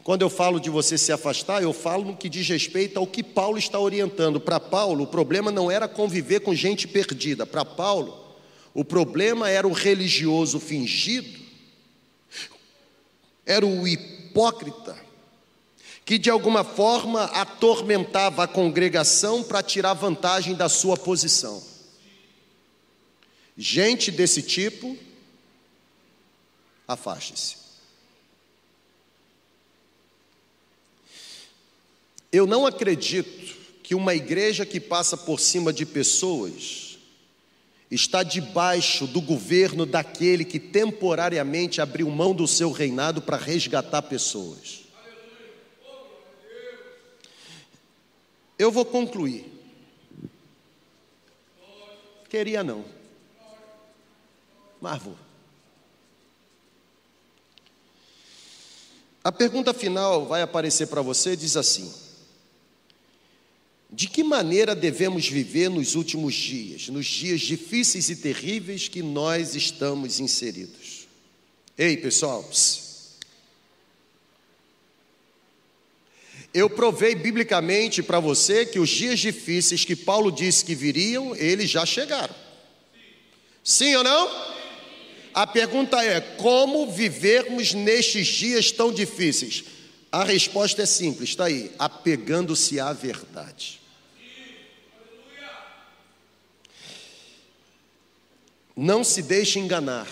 Quando 0.02 0.22
eu 0.22 0.30
falo 0.30 0.60
de 0.60 0.70
você 0.70 0.98
se 0.98 1.12
afastar, 1.12 1.62
eu 1.62 1.74
falo 1.74 2.06
no 2.06 2.16
que 2.16 2.30
diz 2.30 2.48
respeito 2.48 2.98
ao 2.98 3.06
que 3.06 3.22
Paulo 3.22 3.58
está 3.58 3.78
orientando. 3.78 4.40
Para 4.40 4.60
Paulo, 4.60 5.04
o 5.04 5.08
problema 5.08 5.52
não 5.52 5.70
era 5.70 5.88
conviver 5.88 6.40
com 6.40 6.56
gente 6.56 6.88
perdida. 6.88 7.46
Para 7.46 7.66
Paulo, 7.66 8.34
o 8.74 8.86
problema 8.86 9.50
era 9.50 9.68
o 9.68 9.74
religioso 9.74 10.60
fingido, 10.60 11.40
era 13.46 13.66
o 13.66 13.88
hipócrita, 13.88 15.05
que 16.06 16.20
de 16.20 16.30
alguma 16.30 16.64
forma 16.64 17.24
atormentava 17.24 18.44
a 18.44 18.48
congregação 18.48 19.44
para 19.44 19.64
tirar 19.64 19.94
vantagem 19.96 20.54
da 20.54 20.70
sua 20.70 20.96
posição. 20.96 21.64
Gente 23.58 24.12
desse 24.12 24.44
tipo, 24.44 24.96
afaste-se. 26.88 27.56
Eu 32.32 32.46
não 32.46 32.68
acredito 32.68 33.56
que 33.82 33.96
uma 33.96 34.14
igreja 34.14 34.66
que 34.66 34.80
passa 34.80 35.18
por 35.18 35.40
cima 35.40 35.74
de 35.74 35.86
pessoas 35.88 37.00
está 37.90 38.22
debaixo 38.22 39.08
do 39.08 39.22
governo 39.22 39.86
daquele 39.86 40.44
que 40.44 40.60
temporariamente 40.60 41.82
abriu 41.82 42.10
mão 42.12 42.36
do 42.36 42.48
seu 42.48 42.72
reinado 42.72 43.22
para 43.22 43.38
resgatar 43.38 44.02
pessoas. 44.04 44.85
Eu 48.58 48.72
vou 48.72 48.86
concluir. 48.86 49.52
Queria 52.30 52.64
não, 52.64 52.84
mas 54.82 55.02
vou. 55.02 55.16
A 59.24 59.32
pergunta 59.32 59.74
final 59.74 60.26
vai 60.26 60.42
aparecer 60.42 60.88
para 60.88 61.02
você, 61.02 61.36
diz 61.36 61.58
assim: 61.58 61.92
de 63.90 64.08
que 64.08 64.24
maneira 64.24 64.76
devemos 64.76 65.28
viver 65.28 65.70
nos 65.70 65.96
últimos 65.96 66.36
dias, 66.36 66.90
nos 66.90 67.06
dias 67.06 67.42
difíceis 67.42 68.10
e 68.10 68.18
terríveis 68.18 68.88
que 68.88 69.02
nós 69.02 69.56
estamos 69.56 70.20
inseridos? 70.20 71.08
Ei, 71.78 71.96
pessoal. 71.96 72.48
Eu 76.56 76.70
provei 76.70 77.14
biblicamente 77.16 78.02
para 78.02 78.18
você 78.18 78.66
que 78.66 78.80
os 78.80 78.90
dias 78.90 79.20
difíceis 79.20 79.84
que 79.84 79.94
Paulo 79.94 80.32
disse 80.32 80.64
que 80.64 80.74
viriam, 80.74 81.36
eles 81.36 81.70
já 81.70 81.86
chegaram. 81.86 82.34
Sim 83.62 83.94
ou 83.98 84.04
não? 84.06 84.56
A 85.34 85.46
pergunta 85.46 86.02
é: 86.02 86.22
como 86.22 86.90
vivermos 86.90 87.74
nestes 87.74 88.28
dias 88.28 88.72
tão 88.72 88.94
difíceis? 88.94 89.66
A 90.10 90.24
resposta 90.24 90.84
é 90.84 90.86
simples, 90.86 91.32
está 91.32 91.44
aí, 91.44 91.74
apegando-se 91.78 92.80
à 92.80 92.94
verdade. 92.94 93.82
Não 98.74 99.04
se 99.04 99.22
deixe 99.22 99.60
enganar. 99.60 100.08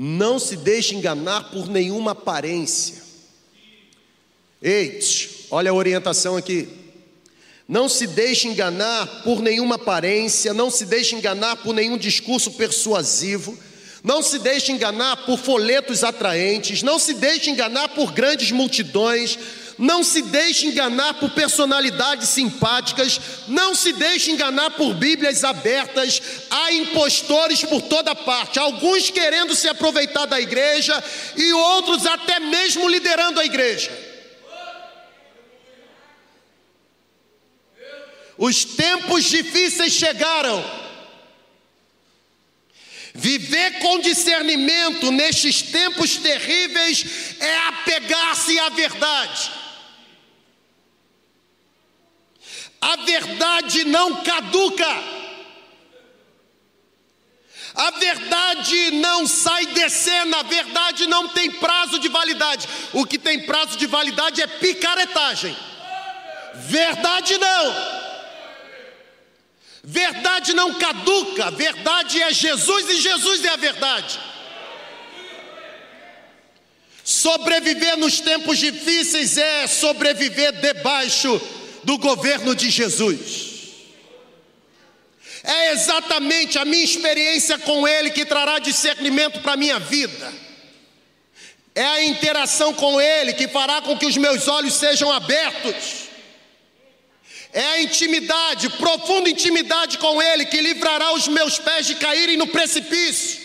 Não 0.00 0.38
se 0.38 0.56
deixe 0.56 0.94
enganar 0.94 1.50
por 1.50 1.68
nenhuma 1.68 2.12
aparência. 2.12 3.02
Eite, 4.62 5.46
olha 5.50 5.72
a 5.72 5.74
orientação 5.74 6.36
aqui. 6.36 6.68
Não 7.66 7.88
se 7.88 8.06
deixe 8.06 8.46
enganar 8.46 9.24
por 9.24 9.42
nenhuma 9.42 9.74
aparência, 9.74 10.54
não 10.54 10.70
se 10.70 10.86
deixe 10.86 11.16
enganar 11.16 11.56
por 11.56 11.74
nenhum 11.74 11.98
discurso 11.98 12.52
persuasivo, 12.52 13.58
não 14.04 14.22
se 14.22 14.38
deixe 14.38 14.70
enganar 14.70 15.26
por 15.26 15.36
folhetos 15.36 16.04
atraentes, 16.04 16.80
não 16.80 17.00
se 17.00 17.14
deixe 17.14 17.50
enganar 17.50 17.88
por 17.88 18.12
grandes 18.12 18.52
multidões, 18.52 19.36
não 19.78 20.02
se 20.02 20.22
deixe 20.22 20.66
enganar 20.66 21.14
por 21.14 21.30
personalidades 21.30 22.28
simpáticas, 22.30 23.20
não 23.46 23.74
se 23.76 23.92
deixe 23.92 24.32
enganar 24.32 24.70
por 24.72 24.92
Bíblias 24.94 25.44
abertas. 25.44 26.20
Há 26.50 26.72
impostores 26.72 27.62
por 27.62 27.82
toda 27.82 28.14
parte, 28.14 28.58
alguns 28.58 29.08
querendo 29.08 29.54
se 29.54 29.68
aproveitar 29.68 30.26
da 30.26 30.40
igreja 30.40 31.02
e 31.36 31.52
outros 31.52 32.04
até 32.06 32.40
mesmo 32.40 32.88
liderando 32.88 33.38
a 33.38 33.44
igreja. 33.44 33.90
Os 38.36 38.64
tempos 38.64 39.24
difíceis 39.24 39.92
chegaram. 39.92 40.78
Viver 43.14 43.80
com 43.80 43.98
discernimento 43.98 45.10
nestes 45.10 45.60
tempos 45.60 46.16
terríveis 46.16 47.04
é 47.40 47.56
apegar-se 47.66 48.56
à 48.60 48.68
verdade. 48.68 49.57
A 52.80 52.96
verdade 52.96 53.84
não 53.84 54.22
caduca. 54.22 55.18
A 57.74 57.90
verdade 57.92 58.90
não 58.92 59.26
sai 59.26 59.66
de 59.66 59.88
cena, 59.88 60.38
a 60.40 60.42
verdade 60.42 61.06
não 61.06 61.28
tem 61.28 61.50
prazo 61.50 61.98
de 61.98 62.08
validade. 62.08 62.68
O 62.92 63.04
que 63.04 63.18
tem 63.18 63.46
prazo 63.46 63.76
de 63.76 63.86
validade 63.86 64.42
é 64.42 64.46
picaretagem. 64.46 65.56
Verdade 66.54 67.38
não. 67.38 67.98
Verdade 69.84 70.54
não 70.54 70.74
caduca, 70.74 71.50
verdade 71.52 72.20
é 72.20 72.32
Jesus 72.32 72.90
e 72.90 73.00
Jesus 73.00 73.44
é 73.44 73.50
a 73.50 73.56
verdade. 73.56 74.18
Sobreviver 77.04 77.96
nos 77.96 78.20
tempos 78.20 78.58
difíceis 78.58 79.38
é 79.38 79.66
sobreviver 79.66 80.52
debaixo 80.60 81.40
do 81.88 81.96
governo 81.96 82.54
de 82.54 82.68
Jesus. 82.68 83.22
É 85.42 85.72
exatamente 85.72 86.58
a 86.58 86.64
minha 86.66 86.84
experiência 86.84 87.56
com 87.56 87.88
Ele 87.88 88.10
que 88.10 88.26
trará 88.26 88.58
discernimento 88.58 89.40
para 89.40 89.54
a 89.54 89.56
minha 89.56 89.78
vida. 89.78 90.30
É 91.74 91.86
a 91.86 92.04
interação 92.04 92.74
com 92.74 93.00
Ele 93.00 93.32
que 93.32 93.48
fará 93.48 93.80
com 93.80 93.96
que 93.96 94.04
os 94.04 94.18
meus 94.18 94.46
olhos 94.48 94.74
sejam 94.74 95.10
abertos. 95.10 96.10
É 97.54 97.64
a 97.64 97.80
intimidade, 97.80 98.68
profunda 98.68 99.30
intimidade 99.30 99.96
com 99.96 100.20
Ele 100.20 100.44
que 100.44 100.60
livrará 100.60 101.14
os 101.14 101.26
meus 101.26 101.58
pés 101.58 101.86
de 101.86 101.94
caírem 101.94 102.36
no 102.36 102.48
precipício. 102.48 103.40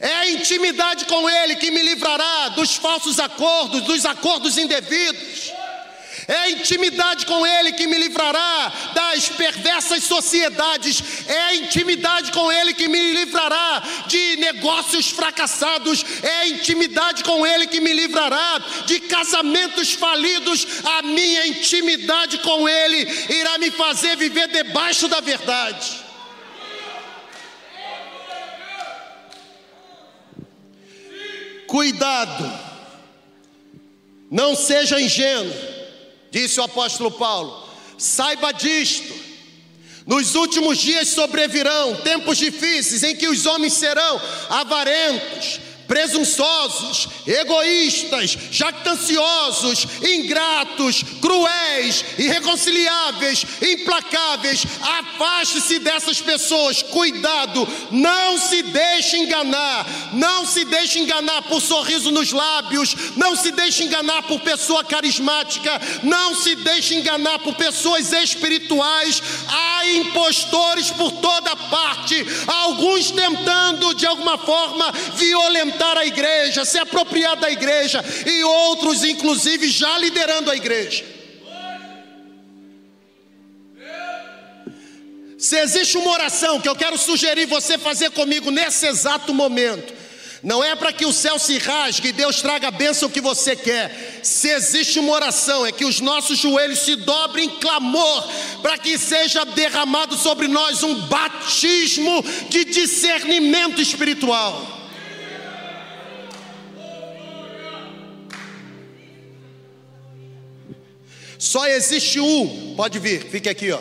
É 0.00 0.14
a 0.14 0.30
intimidade 0.30 1.04
com 1.04 1.28
Ele 1.28 1.56
que 1.56 1.70
me 1.70 1.82
livrará 1.82 2.48
dos 2.50 2.76
falsos 2.76 3.20
acordos, 3.20 3.82
dos 3.82 4.06
acordos 4.06 4.56
indevidos. 4.56 5.52
É 6.28 6.36
a 6.40 6.50
intimidade 6.50 7.24
com 7.24 7.46
Ele 7.46 7.72
que 7.72 7.86
me 7.86 7.96
livrará 7.96 8.70
das 8.92 9.30
perversas 9.30 10.04
sociedades. 10.04 11.26
É 11.26 11.40
a 11.44 11.54
intimidade 11.54 12.30
com 12.32 12.52
Ele 12.52 12.74
que 12.74 12.86
me 12.86 13.14
livrará 13.14 13.82
de 14.06 14.36
negócios 14.36 15.08
fracassados. 15.08 16.04
É 16.22 16.40
a 16.40 16.48
intimidade 16.48 17.24
com 17.24 17.46
Ele 17.46 17.66
que 17.66 17.80
me 17.80 17.94
livrará 17.94 18.62
de 18.84 19.00
casamentos 19.00 19.94
falidos. 19.94 20.66
A 20.84 21.00
minha 21.00 21.46
intimidade 21.46 22.36
com 22.40 22.68
Ele 22.68 23.08
irá 23.30 23.56
me 23.56 23.70
fazer 23.70 24.14
viver 24.18 24.48
debaixo 24.48 25.08
da 25.08 25.20
verdade. 25.20 26.06
Cuidado, 31.66 32.52
não 34.30 34.54
seja 34.54 35.00
ingênuo 35.00 35.77
disse 36.30 36.60
o 36.60 36.64
apóstolo 36.64 37.10
Paulo: 37.10 37.68
saiba 37.96 38.52
disto. 38.52 39.28
Nos 40.06 40.34
últimos 40.34 40.78
dias 40.78 41.08
sobrevirão 41.08 41.96
tempos 41.96 42.38
difíceis 42.38 43.02
em 43.02 43.14
que 43.14 43.28
os 43.28 43.44
homens 43.44 43.74
serão 43.74 44.18
avarentos, 44.48 45.60
presunçosos, 45.88 47.08
egoístas, 47.26 48.36
jactanciosos, 48.50 49.86
ingratos, 50.02 51.02
cruéis, 51.20 52.04
irreconciliáveis, 52.18 53.46
implacáveis. 53.62 54.66
Afaste-se 54.82 55.78
dessas 55.78 56.20
pessoas, 56.20 56.82
cuidado, 56.82 57.66
não 57.90 58.36
se 58.36 58.62
deixe 58.62 59.16
enganar, 59.16 59.86
não 60.12 60.44
se 60.44 60.66
deixe 60.66 60.98
enganar 60.98 61.42
por 61.42 61.62
sorriso 61.62 62.10
nos 62.10 62.32
lábios, 62.32 62.94
não 63.16 63.34
se 63.34 63.50
deixe 63.50 63.84
enganar 63.84 64.22
por 64.24 64.40
pessoa 64.40 64.84
carismática, 64.84 65.80
não 66.02 66.34
se 66.34 66.54
deixe 66.54 66.96
enganar 66.96 67.38
por 67.38 67.54
pessoas 67.54 68.12
espirituais. 68.12 69.22
Há 69.48 69.86
impostores 69.86 70.90
por 70.90 71.12
toda 71.12 71.56
parte, 71.56 72.26
alguns 72.46 73.10
tentando 73.10 73.94
de 73.94 74.06
alguma 74.06 74.36
forma 74.36 74.92
violentar 75.16 75.77
a 75.86 76.06
igreja, 76.06 76.64
se 76.64 76.78
apropriar 76.78 77.36
da 77.36 77.50
igreja, 77.50 78.04
e 78.26 78.42
outros, 78.44 79.04
inclusive, 79.04 79.68
já 79.68 79.98
liderando 79.98 80.50
a 80.50 80.56
igreja. 80.56 81.04
Se 85.38 85.56
existe 85.56 85.96
uma 85.96 86.10
oração 86.10 86.60
que 86.60 86.68
eu 86.68 86.74
quero 86.74 86.98
sugerir 86.98 87.46
você 87.46 87.78
fazer 87.78 88.10
comigo 88.10 88.50
nesse 88.50 88.86
exato 88.86 89.32
momento, 89.32 89.94
não 90.42 90.62
é 90.62 90.76
para 90.76 90.92
que 90.92 91.04
o 91.04 91.12
céu 91.12 91.38
se 91.38 91.58
rasgue 91.58 92.08
e 92.08 92.12
Deus 92.12 92.40
traga 92.40 92.68
a 92.68 92.72
bênção 92.72 93.08
que 93.08 93.20
você 93.20 93.56
quer. 93.56 94.20
Se 94.22 94.48
existe 94.48 94.98
uma 94.98 95.12
oração, 95.12 95.66
é 95.66 95.72
que 95.72 95.84
os 95.84 96.00
nossos 96.00 96.38
joelhos 96.38 96.80
se 96.80 96.96
dobrem 96.96 97.46
em 97.46 97.58
clamor, 97.58 98.28
para 98.62 98.78
que 98.78 98.96
seja 98.98 99.44
derramado 99.44 100.16
sobre 100.16 100.46
nós 100.46 100.82
um 100.82 100.94
batismo 101.06 102.24
de 102.48 102.64
discernimento 102.64 103.80
espiritual. 103.80 104.77
Só 111.38 111.66
existe 111.68 112.18
um, 112.18 112.74
pode 112.76 112.98
vir, 112.98 113.22
fique 113.22 113.48
aqui, 113.48 113.70
ó. 113.70 113.80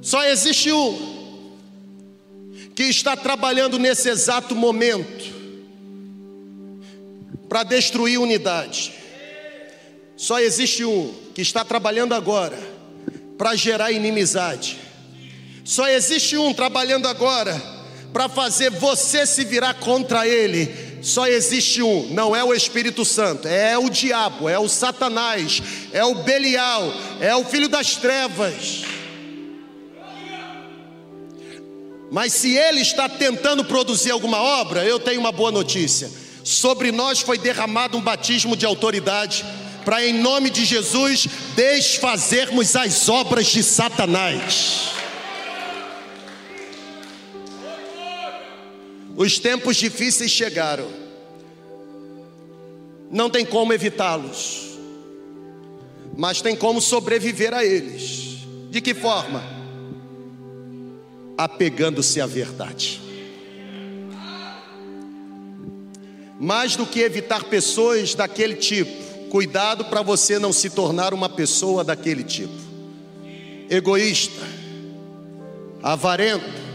Só 0.00 0.24
existe 0.24 0.72
um 0.72 1.16
que 2.74 2.84
está 2.84 3.16
trabalhando 3.16 3.78
nesse 3.78 4.08
exato 4.08 4.54
momento 4.54 5.34
para 7.48 7.62
destruir 7.62 8.18
unidade. 8.18 8.92
Só 10.16 10.40
existe 10.40 10.84
um 10.84 11.14
que 11.34 11.42
está 11.42 11.64
trabalhando 11.64 12.14
agora 12.14 12.58
para 13.36 13.54
gerar 13.54 13.92
inimizade. 13.92 14.78
Só 15.64 15.88
existe 15.88 16.36
um 16.36 16.54
trabalhando 16.54 17.06
agora 17.06 17.60
para 18.12 18.28
fazer 18.28 18.70
você 18.70 19.26
se 19.26 19.44
virar 19.44 19.74
contra 19.74 20.26
ele. 20.26 20.85
Só 21.06 21.28
existe 21.28 21.82
um, 21.82 22.08
não 22.10 22.34
é 22.34 22.42
o 22.42 22.52
Espírito 22.52 23.04
Santo, 23.04 23.46
é 23.46 23.78
o 23.78 23.88
diabo, 23.88 24.48
é 24.48 24.58
o 24.58 24.68
Satanás, 24.68 25.62
é 25.92 26.04
o 26.04 26.16
Belial, 26.16 26.92
é 27.20 27.34
o 27.36 27.44
filho 27.44 27.68
das 27.68 27.94
trevas. 27.94 28.82
Mas 32.10 32.32
se 32.32 32.56
ele 32.56 32.80
está 32.80 33.08
tentando 33.08 33.64
produzir 33.64 34.10
alguma 34.10 34.42
obra, 34.42 34.84
eu 34.84 34.98
tenho 34.98 35.20
uma 35.20 35.30
boa 35.30 35.52
notícia 35.52 36.10
sobre 36.42 36.92
nós 36.92 37.20
foi 37.20 37.38
derramado 37.38 37.98
um 37.98 38.00
batismo 38.00 38.56
de 38.56 38.64
autoridade, 38.64 39.44
para 39.84 40.04
em 40.04 40.12
nome 40.12 40.48
de 40.48 40.64
Jesus 40.64 41.26
desfazermos 41.56 42.76
as 42.76 43.08
obras 43.08 43.46
de 43.46 43.62
Satanás. 43.62 44.90
Os 49.16 49.38
tempos 49.38 49.76
difíceis 49.76 50.30
chegaram, 50.30 50.86
não 53.10 53.30
tem 53.30 53.46
como 53.46 53.72
evitá-los, 53.72 54.76
mas 56.14 56.42
tem 56.42 56.54
como 56.54 56.82
sobreviver 56.82 57.54
a 57.54 57.64
eles. 57.64 58.38
De 58.70 58.80
que 58.82 58.92
forma? 58.92 59.42
Apegando-se 61.38 62.20
à 62.20 62.26
verdade. 62.26 63.00
Mais 66.38 66.76
do 66.76 66.84
que 66.84 67.00
evitar 67.00 67.44
pessoas 67.44 68.14
daquele 68.14 68.56
tipo, 68.56 69.28
cuidado 69.30 69.86
para 69.86 70.02
você 70.02 70.38
não 70.38 70.52
se 70.52 70.68
tornar 70.68 71.14
uma 71.14 71.30
pessoa 71.30 71.82
daquele 71.82 72.22
tipo. 72.22 72.52
Egoísta, 73.70 74.44
avarento, 75.82 76.65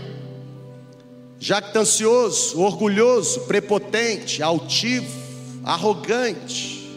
jactancioso, 1.41 2.61
orgulhoso, 2.61 3.41
prepotente, 3.41 4.43
altivo, 4.43 5.19
arrogante, 5.63 6.87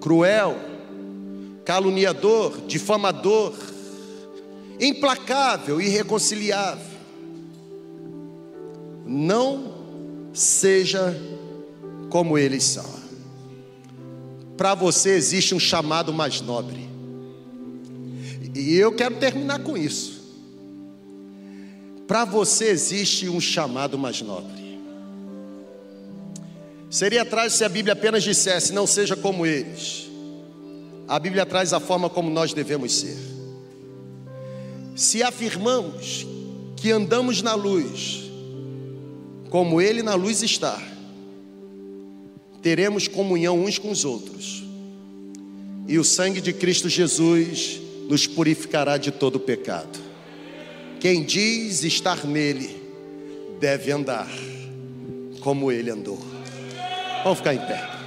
cruel, 0.00 0.56
caluniador, 1.62 2.62
difamador, 2.66 3.52
implacável, 4.80 5.82
irreconciliável. 5.82 6.90
Não 9.04 9.74
seja 10.32 11.14
como 12.08 12.38
eles 12.38 12.64
são. 12.64 13.02
Para 14.56 14.74
você 14.74 15.10
existe 15.10 15.54
um 15.54 15.60
chamado 15.60 16.10
mais 16.10 16.40
nobre. 16.40 16.88
E 18.54 18.76
eu 18.76 18.92
quero 18.92 19.16
terminar 19.16 19.58
com 19.58 19.76
isso. 19.76 20.21
Para 22.06 22.24
você 22.24 22.66
existe 22.66 23.28
um 23.28 23.40
chamado 23.40 23.98
mais 23.98 24.20
nobre. 24.20 24.62
Seria 26.90 27.22
atrás 27.22 27.54
se 27.54 27.64
a 27.64 27.68
Bíblia 27.68 27.94
apenas 27.94 28.22
dissesse: 28.22 28.72
não 28.72 28.86
seja 28.86 29.16
como 29.16 29.46
eles. 29.46 30.10
A 31.08 31.18
Bíblia 31.18 31.46
traz 31.46 31.72
a 31.72 31.80
forma 31.80 32.10
como 32.10 32.30
nós 32.30 32.52
devemos 32.52 32.92
ser. 32.94 33.16
Se 34.94 35.22
afirmamos 35.22 36.26
que 36.76 36.90
andamos 36.90 37.40
na 37.40 37.54
luz, 37.54 38.22
como 39.48 39.80
Ele 39.80 40.02
na 40.02 40.14
luz 40.14 40.42
está, 40.42 40.80
teremos 42.60 43.08
comunhão 43.08 43.62
uns 43.62 43.78
com 43.78 43.90
os 43.90 44.04
outros, 44.04 44.62
e 45.88 45.98
o 45.98 46.04
sangue 46.04 46.40
de 46.40 46.52
Cristo 46.52 46.88
Jesus 46.88 47.80
nos 48.08 48.26
purificará 48.26 48.96
de 48.96 49.10
todo 49.10 49.40
pecado. 49.40 49.98
Quem 51.02 51.24
diz 51.24 51.82
estar 51.82 52.24
nele, 52.24 52.80
deve 53.58 53.90
andar 53.90 54.28
como 55.40 55.72
ele 55.72 55.90
andou. 55.90 56.20
Vamos 57.24 57.38
ficar 57.38 57.54
em 57.54 57.58
pé. 57.58 58.01